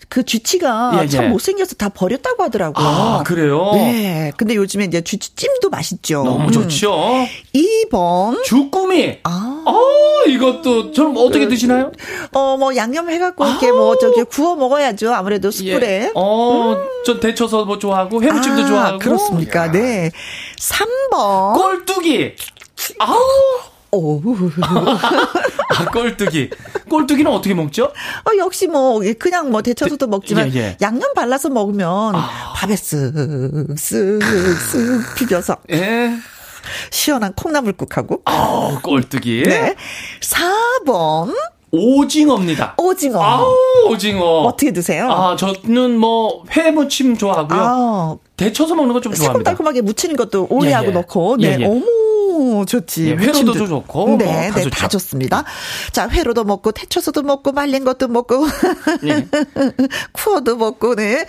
[0.09, 1.27] 그 쥐치가 예, 참 예.
[1.27, 2.85] 못생겨서 다 버렸다고 하더라고요.
[2.85, 3.71] 아, 그래요?
[3.73, 4.31] 네.
[4.37, 6.23] 근데 요즘에 이제 쥐찜도 맛있죠.
[6.23, 6.51] 너무 음.
[6.51, 7.27] 좋죠.
[7.53, 8.41] 2번.
[8.45, 9.19] 주꾸미.
[9.23, 9.63] 아.
[9.65, 11.91] 어, 이것도 좀 어떻게 그, 드시나요?
[12.31, 13.49] 어, 뭐 양념 해갖고 아.
[13.49, 15.13] 이렇게 뭐 저기 구워 먹어야죠.
[15.13, 15.87] 아무래도 숯불에.
[15.87, 16.11] 예.
[16.15, 17.03] 어, 음.
[17.05, 18.99] 전 데쳐서 뭐 좋아하고 회무침도 아, 좋아하고.
[18.99, 19.67] 그렇습니까?
[19.67, 19.71] 야.
[19.71, 20.11] 네.
[20.57, 21.53] 3번.
[21.53, 22.35] 꼴뚜기.
[22.99, 23.19] 아우.
[23.91, 24.21] 오.
[25.69, 26.49] 아, 꼴뚜기.
[26.89, 27.85] 꼴뚜기는 어떻게 먹죠?
[27.85, 30.77] 어, 역시 뭐, 그냥 뭐 데쳐서도 먹지만, 예, 예.
[30.81, 32.53] 양념 발라서 먹으면 아.
[32.55, 35.57] 밥에 쓱, 쓱, 쓱 비벼서.
[35.71, 36.11] 예.
[36.89, 38.21] 시원한 콩나물국하고.
[38.25, 39.43] 아 꼴뚜기.
[39.45, 39.75] 네.
[40.21, 41.33] 4번.
[41.71, 42.75] 오징어입니다.
[42.77, 43.21] 오징어.
[43.21, 43.53] 아우,
[43.89, 44.41] 오징어.
[44.43, 45.09] 어떻게 드세요?
[45.11, 47.59] 아, 저는 뭐, 회무침 좋아하고요.
[47.61, 49.51] 아, 데쳐서 먹는 거 좀 좋아합니다.
[49.51, 50.93] 새콤달콤하게 무치는 것도 오리하고 예, 예.
[50.93, 51.37] 넣고.
[51.37, 51.57] 네.
[51.59, 51.65] 예, 예.
[51.65, 51.81] 어머.
[52.65, 53.09] 좋지.
[53.09, 54.17] 예, 회로도 좋고.
[54.17, 55.43] 네, 뭐, 다, 네, 다 좋습니다.
[55.91, 58.45] 자, 회로도 먹고, 태쳐서도 먹고, 말린 것도 먹고,
[59.05, 59.27] 예.
[60.13, 61.25] 쿠어도 먹고, 네.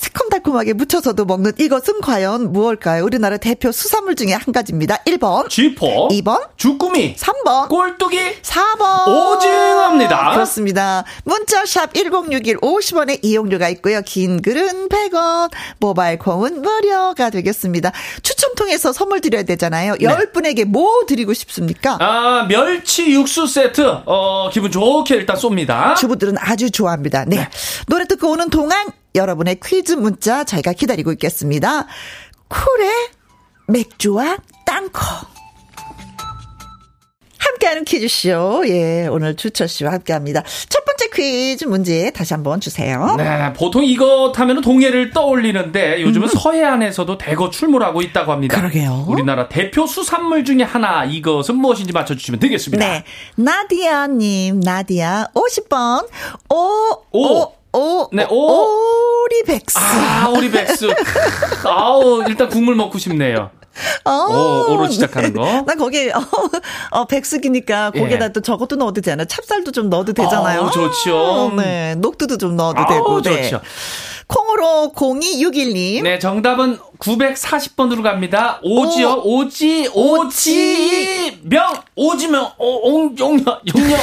[0.00, 3.04] 새콤달콤하게 무쳐서도 먹는 이것은 과연 무엇일까요?
[3.04, 4.96] 우리나라 대표 수산물 중에 한 가지입니다.
[5.06, 5.48] 1번.
[5.50, 6.08] 쥐포.
[6.08, 6.48] 2번.
[6.56, 7.16] 주꾸미.
[7.16, 7.68] 3번.
[7.68, 8.40] 꼴뚜기.
[8.40, 9.36] 4번.
[9.36, 10.32] 오징어입니다.
[10.32, 11.04] 그렇습니다.
[11.24, 14.00] 문자샵 1061 50원의 이용료가 있고요.
[14.02, 17.92] 긴 글은 100원, 모바일 콩은 무료가 되겠습니다.
[18.22, 19.96] 추첨 통해서 선물 드려야 되잖아요.
[20.00, 20.06] 네.
[20.06, 21.98] 10분에게 뭐 드리고 싶습니까?
[22.00, 23.82] 아, 멸치 육수 세트.
[24.06, 25.94] 어, 기분 좋게 일단 쏩니다.
[25.96, 27.26] 주부들은 아주 좋아합니다.
[27.26, 27.36] 네.
[27.36, 27.48] 네.
[27.86, 31.86] 노래 듣고 오는 동안 여러분의 퀴즈 문자 저희가 기다리고 있겠습니다.
[32.48, 32.90] 쿨의
[33.68, 35.02] 맥주와 땅콩.
[37.38, 38.64] 함께하는 퀴즈쇼.
[38.68, 40.42] 예, 오늘 주철 씨와 함께 합니다.
[40.68, 43.14] 첫 번째 퀴즈 문제 다시 한번 주세요.
[43.16, 46.32] 네, 보통 이것 하면 동해를 떠올리는데 요즘은 음.
[46.38, 48.56] 서해안에서도 대거 출몰하고 있다고 합니다.
[48.60, 49.06] 그러게요.
[49.08, 52.86] 우리나라 대표 수산물 중에 하나 이것은 무엇인지 맞춰주시면 되겠습니다.
[52.86, 53.04] 네,
[53.36, 56.06] 나디아님, 나디아 50번
[56.50, 57.59] 오, 오, 오.
[57.72, 58.66] 오, 네, 오.
[59.24, 59.78] 오리백수.
[59.78, 60.92] 아, 오리백수.
[61.64, 63.50] 아우, 일단 국물 먹고 싶네요.
[64.04, 65.44] 어, 오, 오로 시작하는 거.
[65.44, 65.62] 네.
[65.66, 66.20] 난 거기에, 어,
[66.90, 68.32] 어 백숙이니까 거기에다 예.
[68.32, 69.26] 또 저것도 넣어도 되잖아요.
[69.26, 70.64] 찹쌀도 좀 넣어도 되잖아요.
[70.64, 71.52] 아, 좋죠.
[71.56, 71.94] 네.
[71.96, 73.22] 녹두도 좀 넣어도 아우, 되고.
[73.22, 73.42] 네.
[73.42, 73.60] 좋죠.
[74.26, 76.02] 콩으로 0261님.
[76.02, 78.60] 네, 정답은 940번으로 갑니다.
[78.62, 83.96] 오지요, 오, 지 오지, 명, 오지명, 오, 옹, 용녀, 용녀,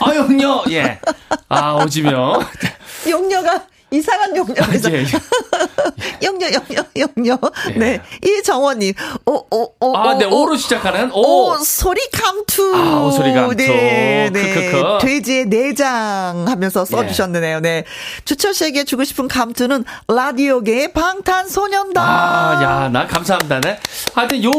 [0.00, 1.00] 아, 용녀, 예.
[1.48, 2.40] 아, 오지명.
[3.08, 4.88] 용녀가 이상한 용녀에서.
[4.88, 5.06] 아, 예, 예.
[6.26, 7.38] 용녀, 용녀, 용녀.
[7.74, 7.78] 예.
[7.78, 8.00] 네.
[8.24, 8.94] 이정원님.
[9.26, 9.96] 오, 오, 오.
[9.96, 10.24] 아, 오, 네.
[10.24, 11.50] 오로 시작하는 오.
[11.50, 12.72] 오, 소리 감투.
[12.74, 13.56] 아, 오, 소리 감투.
[13.56, 14.30] 네.
[14.32, 14.54] 네.
[14.54, 14.98] 크크크.
[15.06, 17.60] 돼지의 내장 하면서 써주셨네요.
[17.60, 17.84] 네.
[18.24, 22.04] 주철 씨에게 주고 싶은 감투는 라디오계의 방탄소년단.
[22.04, 23.60] 아, 야, 나 감사합니다.
[23.60, 23.78] 네.
[24.14, 24.50] 하여튼 요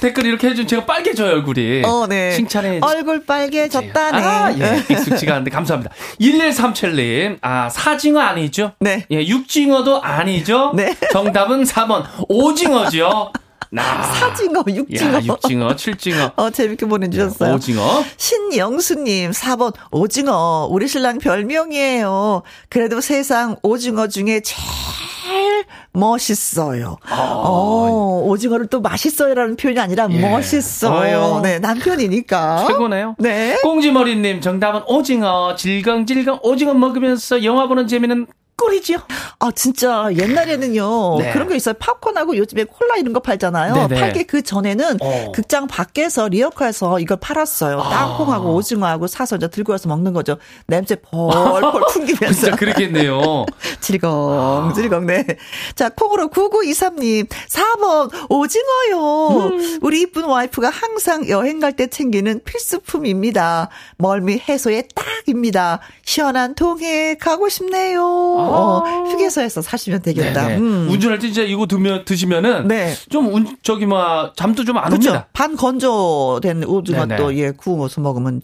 [0.00, 1.82] 댓글 이렇게 해준 제가 빨개져요, 얼굴이.
[1.84, 2.32] 어, 네.
[2.32, 2.80] 칭찬해.
[2.82, 4.22] 얼굴 빨개졌다네.
[4.22, 4.84] 아, 예.
[4.90, 5.92] 익숙지가 않은데 감사합니다.
[6.20, 7.38] 1137님.
[7.40, 8.72] 아, 사징어 아니죠?
[8.82, 9.06] 네.
[9.10, 10.72] 예, 육징어도 아니죠?
[10.74, 10.94] 네.
[11.12, 13.32] 정답은 4번 오징어죠.
[13.74, 14.02] 나.
[14.02, 15.14] 사징어, 육징어.
[15.14, 16.32] 야, 육징어, 칠징어.
[16.36, 17.48] 어, 재밌게 보내주셨어요.
[17.48, 18.04] 네, 오징어.
[18.18, 20.68] 신영수님, 4번, 오징어.
[20.70, 22.42] 우리 신랑 별명이에요.
[22.68, 25.64] 그래도 세상 오징어 중에 제일
[25.94, 26.98] 멋있어요.
[27.08, 27.16] 아.
[27.46, 30.20] 어, 오징어를 또 맛있어요라는 표현이 아니라 예.
[30.20, 31.20] 멋있어요.
[31.20, 31.40] 어.
[31.40, 32.66] 네, 남편이니까.
[32.66, 33.16] 최고네요.
[33.18, 33.58] 네.
[33.62, 35.56] 꽁지머리님, 정답은 오징어.
[35.56, 38.26] 질겅질겅 오징어 먹으면서 영화 보는 재미는
[38.62, 38.98] 꿀이지요.
[39.40, 41.32] 아 진짜 옛날에는요 네.
[41.32, 41.74] 그런 게 있어요.
[41.78, 43.74] 팝콘하고 요즘에 콜라 이런 거 팔잖아요.
[43.74, 44.00] 네네.
[44.00, 45.32] 팔게 그 전에는 어.
[45.34, 47.80] 극장 밖에서 리어카에서 이걸 팔았어요.
[47.80, 47.90] 아.
[47.90, 50.36] 땅콩하고 오징어하고 사서 이제 들고 와서 먹는 거죠.
[50.68, 52.32] 냄새 펄펄 풍기면서.
[52.40, 53.44] 진짜 그렇겠네요.
[53.80, 55.26] 질겅 질겅 네.
[55.74, 59.48] 자 콩으로 9923님 4번 오징어요.
[59.50, 59.78] 음.
[59.82, 63.70] 우리 이쁜 와이프가 항상 여행 갈 때 챙기는 필수품입니다.
[63.96, 65.80] 멀미 해소에 딱입니다.
[66.04, 68.02] 시원한 동해 가고 싶네요.
[68.54, 70.48] 어, 휴게소에서 사시면 되겠다.
[70.48, 70.56] 네네.
[70.58, 70.88] 음.
[70.90, 72.92] 운전할 때 진짜 이거 드면 드시면은 네.
[73.10, 74.92] 좀 운, 저기 뭐 잠도 좀 안.
[74.92, 75.26] 옵니다.
[75.32, 77.16] 반 건조된 오징어 네네.
[77.16, 78.40] 또 예, 구워서 먹으면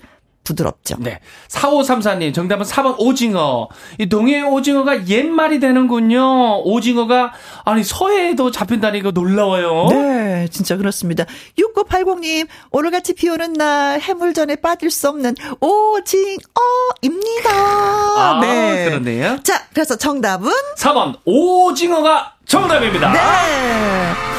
[0.48, 0.96] 부드럽죠.
[0.98, 1.20] 네.
[1.48, 3.68] 4534님, 정답은 4번 오징어.
[3.98, 6.62] 이 동해 오징어가 옛말이 되는군요.
[6.62, 7.32] 오징어가,
[7.64, 9.88] 아니, 서해에도 잡힌다니 까 놀라워요.
[9.90, 11.24] 네, 진짜 그렇습니다.
[11.58, 17.50] 6980님, 오늘같이 비 오는 날 해물전에 빠질 수 없는 오징어입니다.
[17.50, 18.87] 아, 네.
[18.87, 19.38] 그렇네요.
[19.42, 20.50] 자, 그래서 정답은?
[20.78, 23.12] 4번 오징어가 정답입니다.
[23.12, 24.38] 네.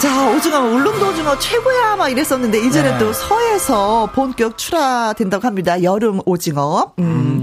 [0.00, 2.98] 자, 오징어, 울릉도 오징어 최고야, 막 이랬었는데, 이제는 네.
[2.98, 5.82] 또 서해에서 본격 출하된다고 합니다.
[5.82, 6.92] 여름 오징어.
[6.98, 7.40] 음.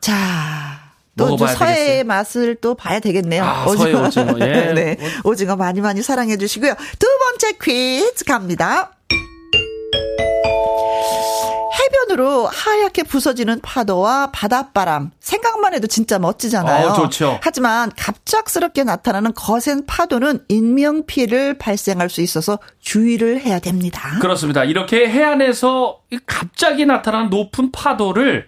[0.00, 0.78] 자.
[1.16, 2.04] 또 서해의 되겠어요.
[2.04, 3.42] 맛을 또 봐야 되겠네요.
[3.42, 4.72] 아, 서해 오징어, 예.
[4.72, 4.96] 네.
[5.24, 6.74] 오징어 많이 많이 사랑해 주시고요.
[6.98, 8.92] 두 번째 퀴즈 갑니다.
[11.72, 15.10] 해변으로 하얗게 부서지는 파도와 바닷바람.
[15.20, 16.88] 생각만 해도 진짜 멋지잖아요.
[16.88, 17.38] 어, 좋죠.
[17.42, 24.18] 하지만 갑작스럽게 나타나는 거센 파도는 인명 피해를 발생할 수 있어서 주의를 해야 됩니다.
[24.20, 24.64] 그렇습니다.
[24.64, 28.46] 이렇게 해안에서 이 갑자기 나타나는 높은 파도를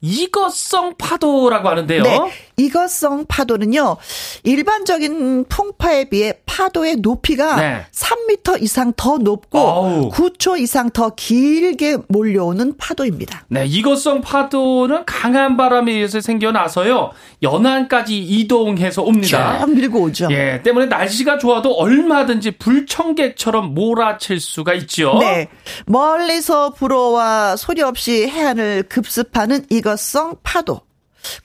[0.00, 2.02] 이거성 파도라고 하는데요.
[2.02, 2.18] 네.
[2.64, 3.96] 이거성 파도는요,
[4.42, 7.86] 일반적인 풍파에 비해 파도의 높이가 네.
[7.92, 10.10] 3m 이상 더 높고 어우.
[10.10, 13.44] 9초 이상 더 길게 몰려오는 파도입니다.
[13.48, 17.10] 네, 이거성 파도는 강한 바람에 의해서 생겨나서요.
[17.42, 19.58] 연안까지 이동해서 옵니다.
[19.58, 20.28] 쫙 밀고 오죠.
[20.30, 25.16] 예, 때문에 날씨가 좋아도 얼마든지 불청객처럼 몰아칠 수가 있죠.
[25.20, 25.48] 네.
[25.86, 30.80] 멀리서 불어와 소리 없이 해안을 급습하는 이거성 파도.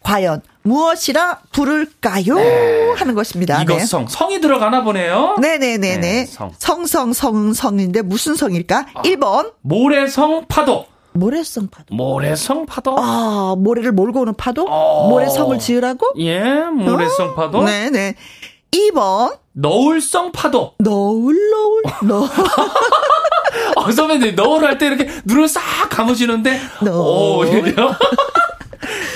[0.01, 2.35] 과연 무엇이라 부를까요?
[2.95, 3.59] 하는 것입니다.
[3.59, 3.65] 네.
[3.65, 3.75] 네.
[3.75, 5.35] 이거성 성이 들어가나 보네요.
[5.39, 5.97] 네네네네.
[5.97, 6.51] 네, 성.
[6.57, 8.85] 성성, 성, 성인데 무슨 성일까?
[8.95, 9.01] 아.
[9.03, 10.85] 1번, 모래성 파도.
[11.13, 11.95] 모래성 파도.
[11.95, 12.95] 모래성 파도.
[12.99, 14.65] 아, 모래를 몰고 오는 파도?
[14.69, 15.07] 어.
[15.09, 16.07] 모래성을 지으라고?
[16.19, 17.63] 예, 모래성 파도.
[17.63, 18.15] 네네.
[18.71, 20.73] 2번, 너울성 파도.
[20.79, 22.27] 너울, 너울, 너.
[23.77, 26.59] 어, 선배님, 너울 할 때 이렇게 눈을 싹 감으시는데.
[26.81, 27.47] 너울.
[27.47, 27.49] 오,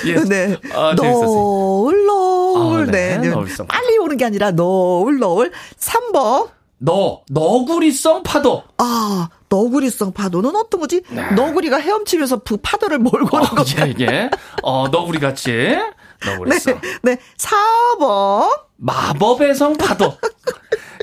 [0.06, 0.12] 예.
[0.12, 0.16] 예.
[0.16, 0.58] 네.
[0.74, 0.94] 아.
[0.96, 2.84] 너울, 너울.
[2.84, 3.18] 아, 네.
[3.18, 3.18] 네.
[3.18, 3.30] 네.
[3.30, 3.68] 너울성.
[3.68, 5.52] 빨리 오는 게 아니라 너울, 너울.
[5.78, 8.64] 3번, 너, 너구리성 파도.
[8.78, 11.02] 아, 너구리성 파도는 어떤 거지?
[11.36, 13.64] 너구리가 헤엄치면서 그 파도를 몰고 오는 어, 거.
[13.80, 14.30] 예, 예.
[14.64, 15.52] 어, 너구리 같이.
[15.52, 15.92] 네.
[16.26, 16.80] 너구리성.
[17.04, 17.18] 네.
[17.38, 18.69] 4번.
[18.80, 20.18] 마법의 성 파도.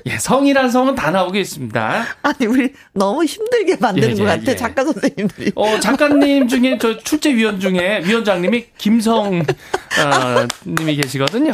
[0.07, 2.05] 예, 성이란 성은 다 나오고 있습니다.
[2.23, 4.57] 아니, 우리 너무 힘들게 만드는 예, 것 예, 같아, 예.
[4.57, 5.53] 작가 선생님들이.
[5.57, 11.51] 어, 작가님 중에 저 출제위원 중에 위원장님이 김성 어, 님이 계시거든요.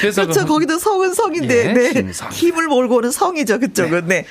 [0.00, 0.40] 그래서 그렇죠.
[0.40, 1.92] 그- 거기도 성은 성인데, 예, 네.
[1.92, 2.30] 김성.
[2.30, 4.06] 힘을 몰고 오는 성이죠, 그쪽은.
[4.06, 4.24] 네.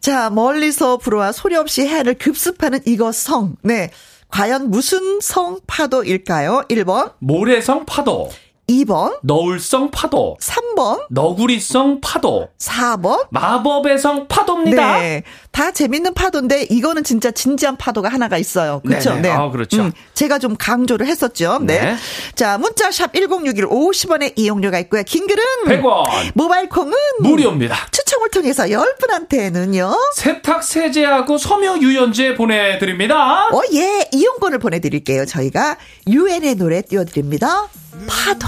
[0.00, 3.56] 자, 멀리서 불어와 소리 없이 해안을 급습하는 이거 성.
[3.62, 3.90] 네.
[4.28, 6.62] 과연 무슨 성 파도일까요?
[6.70, 8.30] 1번, 모래성 파도,
[8.70, 13.26] 2번, 너울성 파도, 3번, 너구리성 파도, 4번.
[13.30, 14.98] 마법의 성 파도입니다.
[15.00, 15.22] 네.
[15.50, 18.80] 다 재밌는 파도인데 이거는 진짜 진지한 파도가 하나가 있어요.
[18.86, 19.14] 그렇죠?
[19.14, 19.30] 네네.
[19.30, 19.90] 아, 그렇죠.
[20.14, 21.58] 제가 좀 강조를 했었죠.
[21.62, 21.80] 네.
[21.80, 21.96] 네.
[22.36, 25.02] 자, 문자 샵 1061 50원의 이용료가 있고요.
[25.04, 26.04] 긴 글은 100원.
[26.34, 27.76] 모바일 콩은 무료입니다.
[27.90, 29.96] 추첨을 통해서 10분한테는요.
[30.14, 33.48] 세탁 세제하고 섬유 유연제 보내 드립니다.
[33.48, 34.08] 어, 예.
[34.12, 35.26] 이용권을 보내 드릴게요.
[35.26, 37.68] 저희가 유엔의 노래 띄워 드립니다.
[38.06, 38.46] 파도.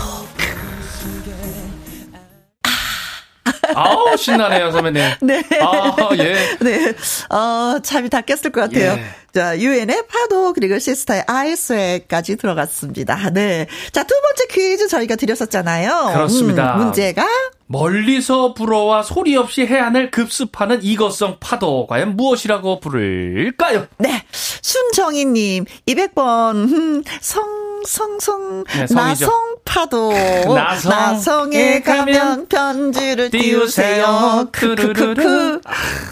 [3.74, 5.02] 아우 신나네요 선배님.
[5.22, 5.42] 네.
[5.60, 6.34] 아 예.
[6.60, 6.92] 네.
[7.30, 8.92] 어, 잠이 다 깼을 것 같아요.
[8.92, 9.04] 예.
[9.34, 13.30] 자, 유엔의 파도, 그리고 시스타의 아이스웨까지 들어갔습니다.
[13.30, 13.66] 네.
[13.90, 16.10] 자, 두 번째 퀴즈 저희가 드렸었잖아요.
[16.12, 16.74] 그렇습니다.
[16.74, 17.26] 음, 문제가
[17.66, 23.86] 멀리서 불어와 소리 없이 해안을 급습하는 이거성 파도 과연 무엇이라고 부를까요?
[23.96, 24.22] 네.
[24.32, 27.42] 순정희 님, 200번, 음, 성,
[27.86, 28.94] 성, 성, 네, 성이죠.
[28.94, 30.12] 나성 파도.
[30.54, 30.90] 나성.
[30.90, 34.48] 나성에 가면 편지를 띄우세요.
[34.52, 35.60] 크크크크.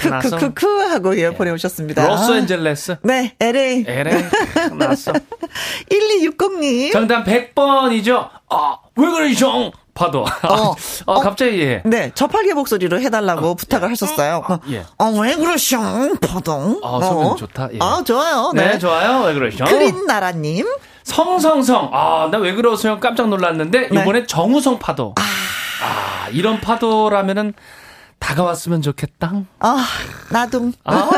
[0.09, 0.39] 나성.
[0.39, 2.07] 크크크크 하고 예, 보내오셨습니다.
[2.07, 2.97] 로스앤젤레스.
[3.11, 3.85] 네, LA.
[3.89, 4.31] 에레
[4.79, 5.13] 나왔어.
[5.91, 6.93] 1260님.
[6.93, 8.29] 정답 100번이죠.
[8.49, 9.73] 아, 왜 그러시죠?
[9.95, 10.21] 파도.
[10.49, 10.75] 어.
[11.07, 11.83] 어, 갑자기 예.
[11.85, 14.43] 네, 저팔계 목소리로 해달라고 부탁을 하셨어요.
[14.71, 14.85] 예.
[14.99, 15.81] 어, 왜 그러셔,
[16.21, 16.81] 파동?
[16.85, 17.69] 아, 소문 좋다.
[17.75, 17.79] 예.
[17.81, 18.53] 아, 좋아요.
[18.55, 18.79] 네, 네.
[18.79, 19.25] 좋아요.
[19.27, 19.65] 왜 그러시죠?
[19.65, 20.67] 그린나라님.
[21.03, 21.91] 성성성.
[21.93, 23.01] 아, 나 왜 그러세요?
[23.01, 24.01] 깜짝 놀랐는데 네.
[24.01, 25.15] 이번에 정우성 파도.
[25.19, 27.55] 아, 이런 파도라면은
[28.21, 29.33] 다가왔으면 좋겠다.
[29.61, 29.87] 아,
[30.31, 30.73] 나둥.
[30.85, 31.11] 아,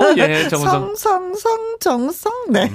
[0.16, 0.94] 예, 정우성.
[0.96, 2.32] 성성성 정성.
[2.48, 2.70] 네.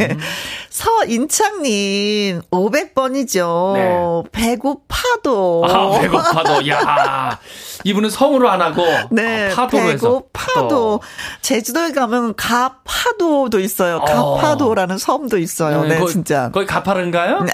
[0.69, 3.73] 서인창님, 500번이죠.
[3.73, 4.29] 네.
[4.31, 5.65] 배고파도.
[5.67, 6.67] 아, 배고파도.
[6.69, 7.39] 야.
[7.83, 9.83] 이분은 성으로 안 하고 네, 아, 파도로.
[9.85, 10.29] 배고파도.
[10.33, 10.99] 파도.
[11.41, 13.97] 제주도에 가면 가파도도 있어요.
[13.97, 14.35] 어.
[14.35, 15.83] 가파도라는 섬도 있어요.
[15.83, 16.49] 네, 거기, 진짜.
[16.51, 17.45] 거기 가파른가요?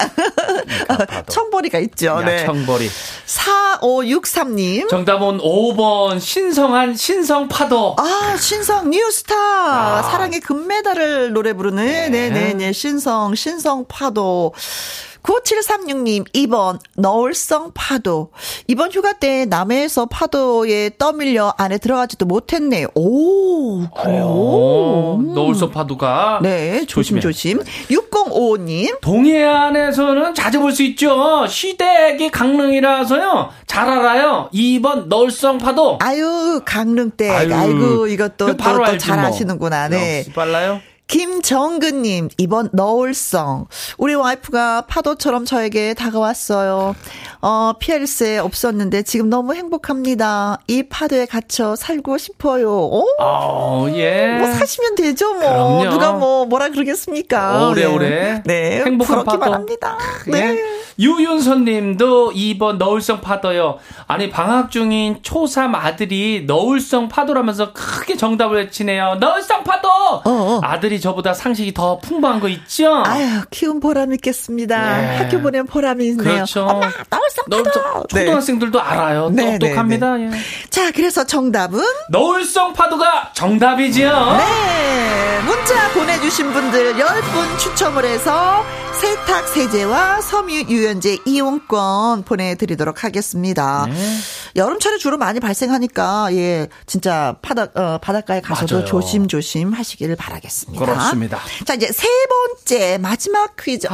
[1.28, 2.22] 청보리가 있죠.
[2.26, 2.43] 네.
[2.43, 2.89] 야청벌이.
[3.26, 4.89] 4563님.
[4.89, 7.95] 정답은 5번 신성한 신성파도.
[7.99, 9.36] 아, 신성 뉴스타.
[9.62, 10.03] 아.
[10.03, 12.09] 사랑의 금메달을 노래 부르네.
[12.09, 12.74] 네, 네, 네.
[12.74, 14.53] 신성, 신성 파도.
[15.24, 18.32] 9736님, 2번, 너울성 파도.
[18.67, 22.88] 이번 휴가 때 남해에서 파도에 떠밀려 안에 들어가지도 못했네.
[22.95, 24.26] 오, 그래요?
[24.26, 25.34] 오, 음.
[25.34, 26.39] 노을성 파도가.
[26.41, 26.86] 네.
[26.86, 27.59] 조심 조심.
[27.89, 31.45] 6055님, 동해안에서는 자주 볼 수 있죠.
[31.47, 33.49] 시댁이 강릉이라서요.
[33.67, 34.49] 잘 알아요.
[34.53, 35.97] 2번 너울성 파도.
[36.01, 37.30] 아유, 강릉 댁.
[37.30, 39.28] 아유, 아이고, 이것도 그 바로 또, 또 알지 잘 뭐.
[39.28, 39.89] 아시는구나.
[39.89, 40.24] 네.
[40.34, 40.80] 빨라요?
[41.12, 43.66] 김정근님, 이번 너울성.
[43.97, 46.95] 우리 와이프가 파도처럼 저에게 다가왔어요.
[47.41, 50.59] 어, 피엘스에 없었는데 지금 너무 행복합니다.
[50.68, 52.72] 이 파도에 갇혀 살고 싶어요.
[52.72, 54.38] 오, 어, 예.
[54.39, 55.41] 뭐 사시면 되죠, 뭐.
[55.41, 55.89] 그럼요.
[55.89, 57.68] 누가 뭐, 뭐라 그러겠습니까.
[57.72, 58.09] 오래오래.
[58.09, 58.41] 네.
[58.45, 58.84] 네.
[58.86, 59.51] 행복한 파도.
[59.51, 59.97] 합니다.
[60.34, 60.80] 예.
[61.01, 61.05] 네.
[61.05, 63.79] 유윤선 님도 2번 너울성 파도요.
[64.07, 69.15] 아니, 방학 중인 초3 아들이 너울성 파도라면서 크게 정답을 외치네요.
[69.19, 69.89] 너울성 파도!
[70.25, 70.59] 어.
[70.63, 73.03] 아들이 저보다 상식이 더 풍부한 거 있죠?
[73.05, 75.13] 아유, 키운 보람 있겠습니다.
[75.13, 75.17] 예.
[75.17, 76.35] 학교 보낸 보람이 있네요.
[76.35, 76.61] 그렇죠.
[76.61, 78.07] 엄마, 너울성 너울성, 파도.
[78.13, 78.19] 네.
[78.19, 79.29] 초등학생들도 알아요.
[79.29, 80.19] 네, 똑똑합니다.
[80.19, 80.29] 예.
[80.69, 81.81] 자, 그래서 정답은?
[82.09, 84.09] 너울성 파도가 정답이지요.
[84.37, 85.39] 네.
[85.45, 88.63] 문자 보내주신 분들 10분 추첨을 해서
[88.99, 93.85] 세탁 세제와 섬유 유연 제 이용권 보내드리도록 하겠습니다.
[93.87, 93.95] 네.
[94.55, 98.85] 여름철에 주로 많이 발생하니까, 예, 진짜 바닷, 어, 바닷가에 가서도 맞아요.
[98.85, 100.83] 조심조심 하시기를 바라겠습니다.
[100.85, 101.39] 그렇습니다.
[101.65, 103.87] 자, 이제 세 번째 마지막 퀴즈.
[103.89, 103.91] 어,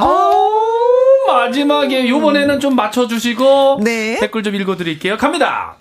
[1.30, 4.18] 아, 마지막에 요번에는 좀 맞춰주시고 네.
[4.20, 5.18] 댓글 좀 읽어드릴게요.
[5.18, 5.78] 갑니다.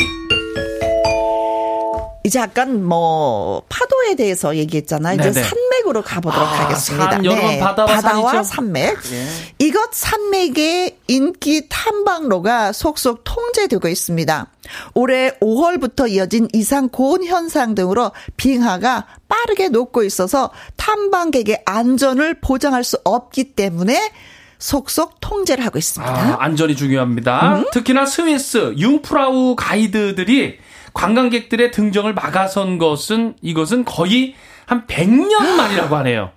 [2.25, 5.15] 이제 약간 뭐 파도에 대해서 얘기했잖아요.
[5.15, 5.47] 이제 네네.
[5.87, 7.07] 산맥으로 가보도록 아, 하겠습니다.
[7.07, 7.15] 네.
[7.15, 8.43] 산, 여러분 바다와 산이죠.
[8.43, 8.99] 산맥.
[9.13, 9.27] 예.
[9.59, 14.47] 이것 산맥의 인기 탐방로가 속속 통제되고 있습니다.
[14.95, 22.99] 올해 5월부터 이어진 이상 고온 현상 등으로 빙하가 빠르게 녹고 있어서 탐방객의 안전을 보장할 수
[23.05, 24.13] 없기 때문에
[24.59, 26.13] 속속 통제를 하고 있습니다.
[26.13, 27.59] 아, 안전이 중요합니다.
[27.59, 27.65] 음?
[27.73, 30.59] 특히나 스위스 융프라우 가이드들이
[30.95, 34.35] 관광객들의 등정을 막아선 것은 이것은 거의
[34.67, 36.31] 한 100년 만이라고 하네요.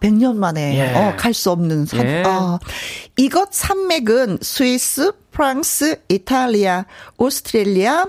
[0.00, 0.94] 100년 만에 예.
[0.96, 2.06] 어, 갈 수 없는 산.
[2.06, 2.22] 예.
[2.24, 2.58] 어,
[3.18, 6.84] 이것 산맥은 스위스, 프랑스, 이탈리아,
[7.18, 8.06] 오스트레일리아,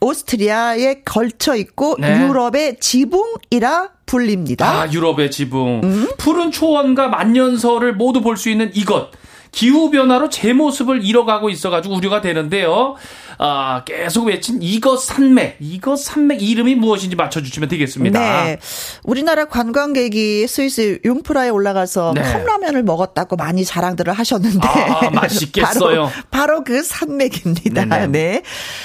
[0.00, 2.26] 오스트리아에 걸쳐 있고 네.
[2.26, 4.66] 유럽의 지붕이라 불립니다.
[4.82, 5.80] 아, 유럽의 지붕.
[5.84, 6.08] 음?
[6.16, 9.10] 푸른 초원과 만년설을 모두 볼 수 있는 이것.
[9.52, 12.96] 기후 변화로 제 모습을 잃어가고 있어가지고 우려가 되는데요.
[13.42, 15.56] 아, 계속 외친 이것 산맥.
[15.60, 18.44] 이것 산맥 이름이 무엇인지 맞춰주시면 되겠습니다.
[18.44, 18.58] 네.
[19.02, 22.22] 우리나라 관광객이 스위스 융프라에 올라가서 네.
[22.22, 24.68] 컵라면을 먹었다고 많이 자랑들을 하셨는데.
[24.68, 26.10] 아, 맛있겠어요.
[26.30, 27.86] 바로, 바로 그 산맥입니다.
[27.86, 28.06] 네네.
[28.08, 28.42] 네.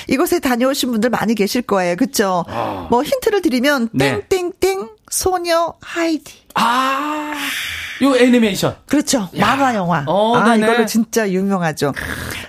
[0.08, 1.98] 이곳에 다녀오신 분들 많이 계실 거예요.
[1.98, 2.46] 그쵸?
[2.48, 2.88] 아.
[2.90, 4.22] 뭐 힌트를 드리면, 네.
[4.30, 6.34] 땡땡땡, 소녀 하이디.
[6.56, 7.34] 아,
[8.02, 8.76] 요 애니메이션.
[8.88, 9.30] 그렇죠.
[9.38, 9.46] 야.
[9.48, 10.04] 만화 영화.
[10.08, 10.66] 어, 아, 네네.
[10.72, 11.94] 이걸로 진짜 유명하죠.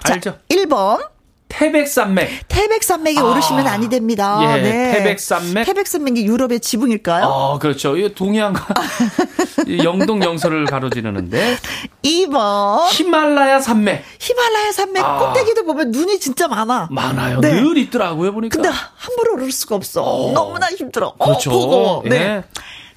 [0.05, 0.39] 알죠.
[0.49, 1.16] 1번.
[1.49, 2.49] 태백산맥.
[2.49, 3.25] 태백산맥에 아.
[3.25, 4.39] 오르시면 아니 됩니다.
[4.43, 4.93] 예, 네.
[4.93, 5.65] 태백산맥.
[5.65, 7.25] 태백산맥이 유럽의 지붕일까요?
[7.27, 7.97] 어, 그렇죠.
[7.97, 8.67] 이 동해안과
[9.67, 11.57] 이 영동 영서를 가로지르는데
[12.03, 12.87] 2번.
[12.91, 15.19] 히말라야 산맥 히말라야 산맥 아.
[15.19, 16.89] 꼭대기도 보면 눈이 진짜 많아.
[16.91, 17.41] 많아요.
[17.41, 17.53] 네.
[17.61, 18.57] 늘 있더라고요 보니까.
[18.61, 20.33] 근데 함부로 오를 수가 없어.
[20.35, 21.15] 너무나 힘들어.
[21.19, 21.51] 어, 그렇죠.
[21.51, 22.03] 보고.
[22.09, 22.17] 네.
[22.17, 22.45] 예.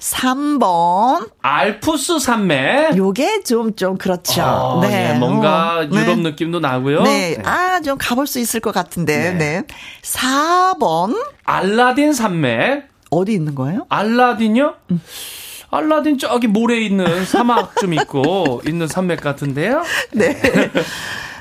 [0.00, 1.30] 3번.
[1.42, 2.96] 알프스 산맥.
[2.96, 4.42] 요게 좀, 좀 그렇죠.
[4.42, 5.10] 어, 네.
[5.14, 6.30] 예, 뭔가 어, 유럽 네.
[6.30, 7.02] 느낌도 나고요.
[7.02, 7.36] 네.
[7.36, 7.42] 네.
[7.44, 9.32] 아, 좀 가볼 수 있을 것 같은데.
[9.32, 9.38] 네.
[9.38, 9.62] 네.
[10.02, 11.16] 4번.
[11.44, 12.88] 알라딘 산맥.
[13.10, 13.86] 어디 있는 거예요?
[13.88, 14.74] 알라딘요?
[14.90, 15.02] 음.
[15.70, 19.82] 알라딘 저기 모래에 있는 사막 좀 있고 있는 산맥 같은데요.
[20.12, 20.40] 네.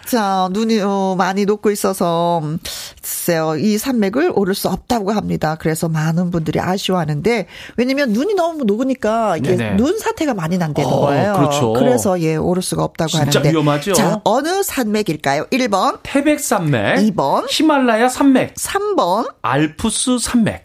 [0.10, 2.57] 자, 눈이 어, 많이 녹고 있어서 음,
[2.99, 3.55] 글쎄요.
[3.57, 5.55] 이 산맥을 오를 수 없다고 합니다.
[5.60, 7.45] 그래서 많은 분들이 아쉬워하는데
[7.78, 9.76] 왜냐면 눈이 너무 녹으니까 이게 네네.
[9.78, 11.34] 눈 사태가 많이 난다는 어, 거예요.
[11.34, 11.74] 그렇죠.
[11.74, 13.51] 그래서 예, 오를 수가 없다고 진짜 하는데.
[13.51, 13.93] 위험하죠.
[13.93, 15.45] 자, 어느 산맥일까요?
[15.51, 20.64] 1번, 태백 산맥, 2번, 히말라야 산맥, 3번, 알프스 산맥,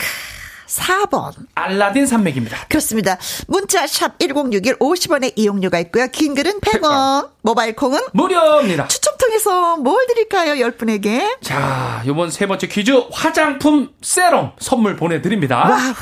[0.67, 1.33] 4번.
[1.55, 2.67] 알라딘 산맥입니다.
[2.69, 3.19] 그렇습니다.
[3.47, 6.07] 문자 샵 1061 50원의 이용료가 있고요.
[6.09, 7.31] 긴 글은 100원.
[7.43, 8.89] 모바일 콩은 무료입니다.
[8.89, 10.55] 추첨 통해서 뭘 드릴까요?
[10.55, 11.43] 10분에게.
[11.43, 15.69] 자, 요번 세 번째 퀴즈 화장품 세럼 선물 보내 드립니다.
[15.69, 15.95] wow,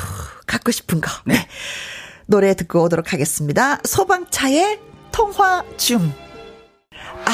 [0.47, 1.11] 갖고 싶은 거.
[1.25, 1.47] 네.
[2.27, 3.79] 노래 듣고 오도록 하겠습니다.
[3.85, 4.79] 소방차의
[5.11, 6.13] 통화 중.
[7.25, 7.33] 아,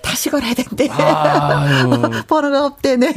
[0.00, 0.88] 다시 걸어야 된대.
[2.28, 3.12] 번호가 없대네.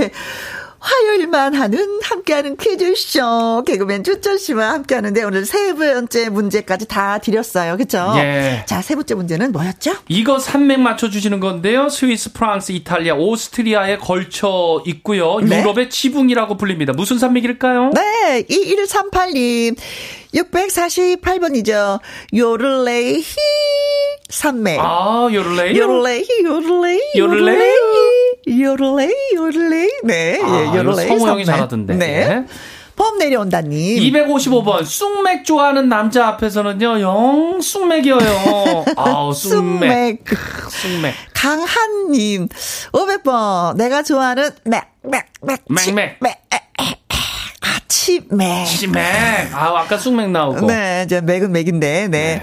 [0.85, 7.75] 화요일만 하는 함께하는 퀴즈쇼 개그맨 쭈쭈 씨와 함께하는데 오늘 세 번째 문제까지 다 드렸어요.
[7.75, 8.13] 그렇죠?
[8.17, 8.63] 예.
[8.67, 9.93] 자, 세 번째 문제는 뭐였죠?
[10.07, 11.89] 이거 산맥 맞춰 주시는 건데요.
[11.89, 15.39] 스위스, 프랑스, 이탈리아, 오스트리아에 걸쳐 있고요.
[15.39, 15.61] 네.
[15.61, 16.93] 유럽의 지붕이라고 불립니다.
[16.93, 17.89] 무슨 산맥일까요?
[17.93, 19.75] 네, 2138님.
[20.35, 21.99] 648번이죠.
[22.35, 23.23] 요를레히
[24.29, 24.79] 산맥.
[24.79, 25.77] 아, 요를레이.
[25.79, 27.71] 요를레히, 요를레히, 요를레이.
[28.47, 29.89] 요를레히, 요를레히.
[30.03, 31.07] 네, 아, 예, 이거 요를레히.
[31.07, 31.45] 성우 형이 산맥.
[31.45, 31.95] 잘하던데.
[31.95, 32.45] 네.
[32.95, 33.99] 봄 내려온다님.
[33.99, 38.85] 255번 쑥맥 좋아하는 남자 앞에서는요 영 쑥맥이어요.
[38.95, 40.23] 아우 쑥맥.
[40.29, 40.69] 쑥맥.
[40.69, 41.13] 쑥맥.
[41.33, 42.47] 강한님.
[42.93, 43.75] 500번.
[43.75, 45.59] 내가 좋아하는 맥, 맥, 맥.
[45.67, 46.17] 맥 맥.
[46.21, 46.31] 맥.
[46.53, 46.95] 에, 에, 에.
[47.61, 48.65] 아 치맥.
[48.65, 49.03] 치맥.
[49.53, 50.65] 아 아까 쑥맥 나오고.
[50.67, 52.41] 네, 이제 맥은 맥인데, 네.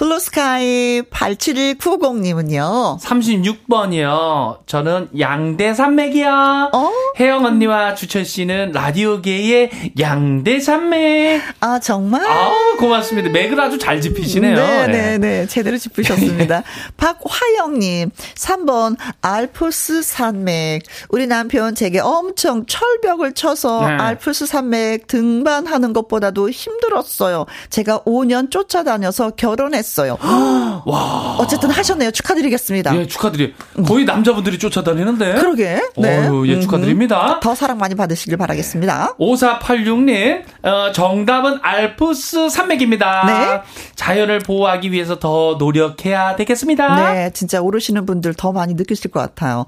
[0.00, 3.00] 블루스카이 8790님은요.
[3.00, 4.60] 36번이요.
[4.64, 6.70] 저는 양대 산맥이요.
[6.72, 6.90] 어?
[7.18, 11.42] 혜영 언니와 주철 씨는 라디오계의 양대 산맥.
[11.60, 12.24] 아, 정말?
[12.24, 13.28] 아우 고맙습니다.
[13.28, 14.56] 맥을 아주 잘 짚으시네요.
[14.56, 15.46] 네, 네, 네.
[15.46, 16.62] 제대로 짚으셨습니다.
[16.96, 20.82] 박화영님, 3번, 알프스 산맥.
[21.10, 23.92] 우리 남편 제게 엄청 철벽을 쳐서 네.
[23.96, 27.44] 알프스 산맥 등반하는 것보다도 힘들었어요.
[27.68, 29.89] 제가 5년 쫓아다녀서 결혼했어요.
[30.86, 31.36] 와.
[31.38, 32.10] 어쨌든 하셨네요.
[32.10, 32.96] 축하드리겠습니다.
[32.96, 33.50] 예, 축하드려요.
[33.86, 35.34] 거의 남자분들이 쫓아다니는데.
[35.34, 35.80] 그러게.
[35.96, 36.26] 네.
[36.26, 37.40] 어휴, 예, 축하드립니다.
[37.40, 39.16] 더 사랑 많이 받으시길 바라겠습니다.
[39.18, 43.24] 5486님, 어, 정답은 알프스 산맥입니다.
[43.26, 43.62] 네.
[43.96, 47.12] 자연을 보호하기 위해서 더 노력해야 되겠습니다.
[47.12, 49.66] 네, 진짜 오르시는 분들 더 많이 느끼실 것 같아요.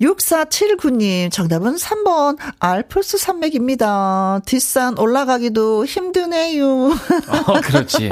[0.00, 4.40] 6479님, 정답은 3번, 알프스 산맥입니다.
[4.46, 6.66] 뒷산 올라가기도 힘드네요.
[6.66, 8.10] 어, 그렇지.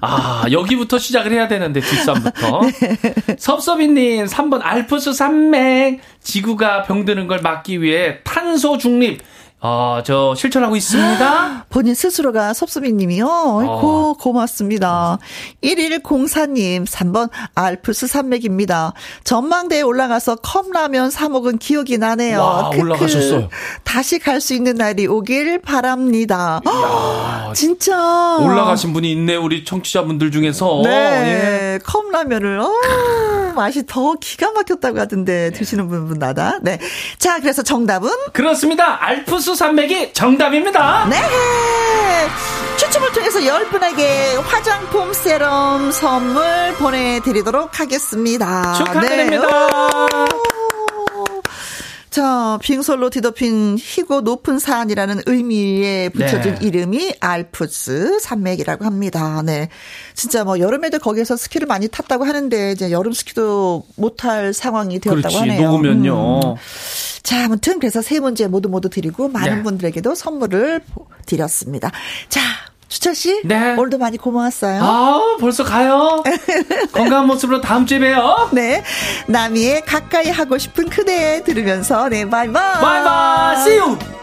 [0.00, 2.60] 아, 여기부터 시작을 해야 되는데, 뒷산부터.
[3.26, 3.36] 네.
[3.38, 6.00] 섭섭이님, 3번 알프스 산맥.
[6.22, 9.20] 지구가 병드는 걸 막기 위해 탄소 중립.
[9.66, 11.64] 어, 저 실천하고 있습니다.
[11.70, 13.26] 본인 스스로가 섭섭이님이요.
[13.26, 14.12] 아이고, 어.
[14.20, 15.16] 고맙습니다.
[15.62, 18.92] 1104님, 3번, 알프스 산맥입니다.
[19.24, 22.40] 전망대에 올라가서 컵라면 사먹은 기억이 나네요.
[22.40, 22.70] 와.
[22.76, 23.48] 올라가셨어요.
[23.84, 26.60] 다시 갈 수 있는 날이 오길 바랍니다.
[27.54, 28.36] 진짜.
[28.42, 30.82] 올라가신 분이 있네, 우리 청취자분들 중에서.
[30.84, 30.88] 예.
[30.90, 32.68] 네, 컵라면을, 어,
[33.56, 36.58] 맛이 더 기가 막혔다고 하던데, 드시는 분마다.
[36.60, 36.78] 네.
[37.16, 38.10] 자, 그래서 정답은?
[38.34, 39.02] 그렇습니다.
[39.02, 41.06] 알프스 산맥이 정답입니다.
[41.08, 41.16] 네!
[42.76, 48.74] 추첨을 통해서 10분에게 화장품 세럼 선물 보내드리도록 하겠습니다.
[48.74, 49.46] 축하드립니다.
[49.46, 50.34] 네.
[50.34, 51.24] 오.
[52.10, 56.66] 자, 빙솔로 뒤덮인 희고 높은 산이라는 의미에 붙여진 네.
[56.66, 59.42] 이름이 알프스 산맥이라고 합니다.
[59.44, 59.68] 네.
[60.14, 65.38] 진짜 뭐 여름에도 거기에서 스키를 많이 탔다고 하는데 이제 여름 스키도 못할 상황이 되었다고 그렇지,
[65.38, 65.70] 하네요.
[65.72, 66.40] 녹으면요.
[66.40, 66.54] 음.
[67.24, 69.62] 자, 아무튼 그래서 세 문제 모두 모두 드리고 많은 네.
[69.62, 70.82] 분들에게도 선물을
[71.26, 71.90] 드렸습니다.
[72.28, 72.40] 자,
[72.88, 73.72] 주철 씨, 네.
[73.72, 74.82] 오늘도 많이 고마웠어요.
[74.84, 76.22] 아, 벌써 가요?
[76.92, 78.50] 건강한 모습으로 다음 주에 봬요.
[78.52, 78.84] 네,
[79.26, 82.80] 남이의 가까이 하고 싶은 그대 들으면서 네, 바이바이.
[82.80, 84.13] 바이바이, see you!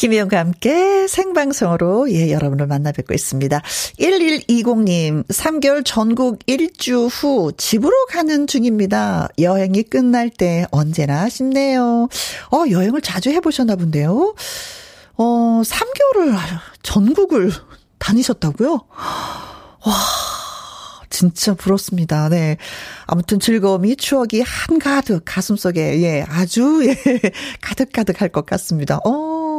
[0.00, 3.60] 김희영과 함께 생방송으로 예 여러분을 만나 뵙고 있습니다.
[3.98, 9.28] 1120님 3개월 전국 일주 후 집으로 가는 중입니다.
[9.38, 12.08] 여행이 끝날 때 언제나 아쉽네요.
[12.50, 14.34] 어 여행을 자주 해보셨나 본데요.
[15.18, 16.34] 어 3개월을
[16.82, 17.52] 전국을
[17.98, 18.70] 다니셨다고요?
[18.72, 19.94] 와
[21.10, 22.30] 진짜 부럽습니다.
[22.30, 22.56] 네.
[23.06, 26.96] 아무튼 즐거움이 추억이 한가득 가슴속에 예 아주 예
[27.60, 28.98] 가득가득 할 것 같습니다.
[29.04, 29.49] 어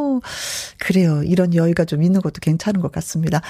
[0.80, 1.24] 그래요.
[1.24, 3.42] 이런 여유가 좀 있는 것도 괜찮은 것 같습니다.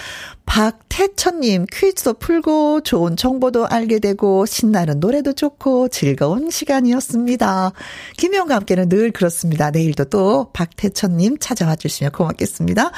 [0.46, 7.72] 박태천님 퀴즈도 풀고 좋은 정보도 알게 되고 신나는 노래도 좋고 즐거운 시간이었습니다.
[8.18, 9.72] 김영과 함께는 늘 그렇습니다.
[9.72, 12.92] 내일도 또 박태천님 찾아와 주시면 고맙겠습니다.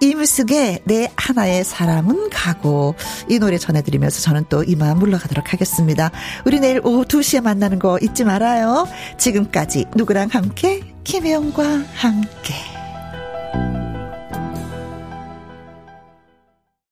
[0.00, 2.94] 이무숙의 내 하나의 사람은 가고
[3.28, 6.10] 이 노래 전해드리면서 저는 또 이만 물러가도록 하겠습니다.
[6.46, 8.88] 우리 내일 오후 2시에 만나는 거 잊지 말아요.
[9.18, 12.73] 지금까지 누구랑 함께 김혜영과 함께
[13.54, 13.83] thank you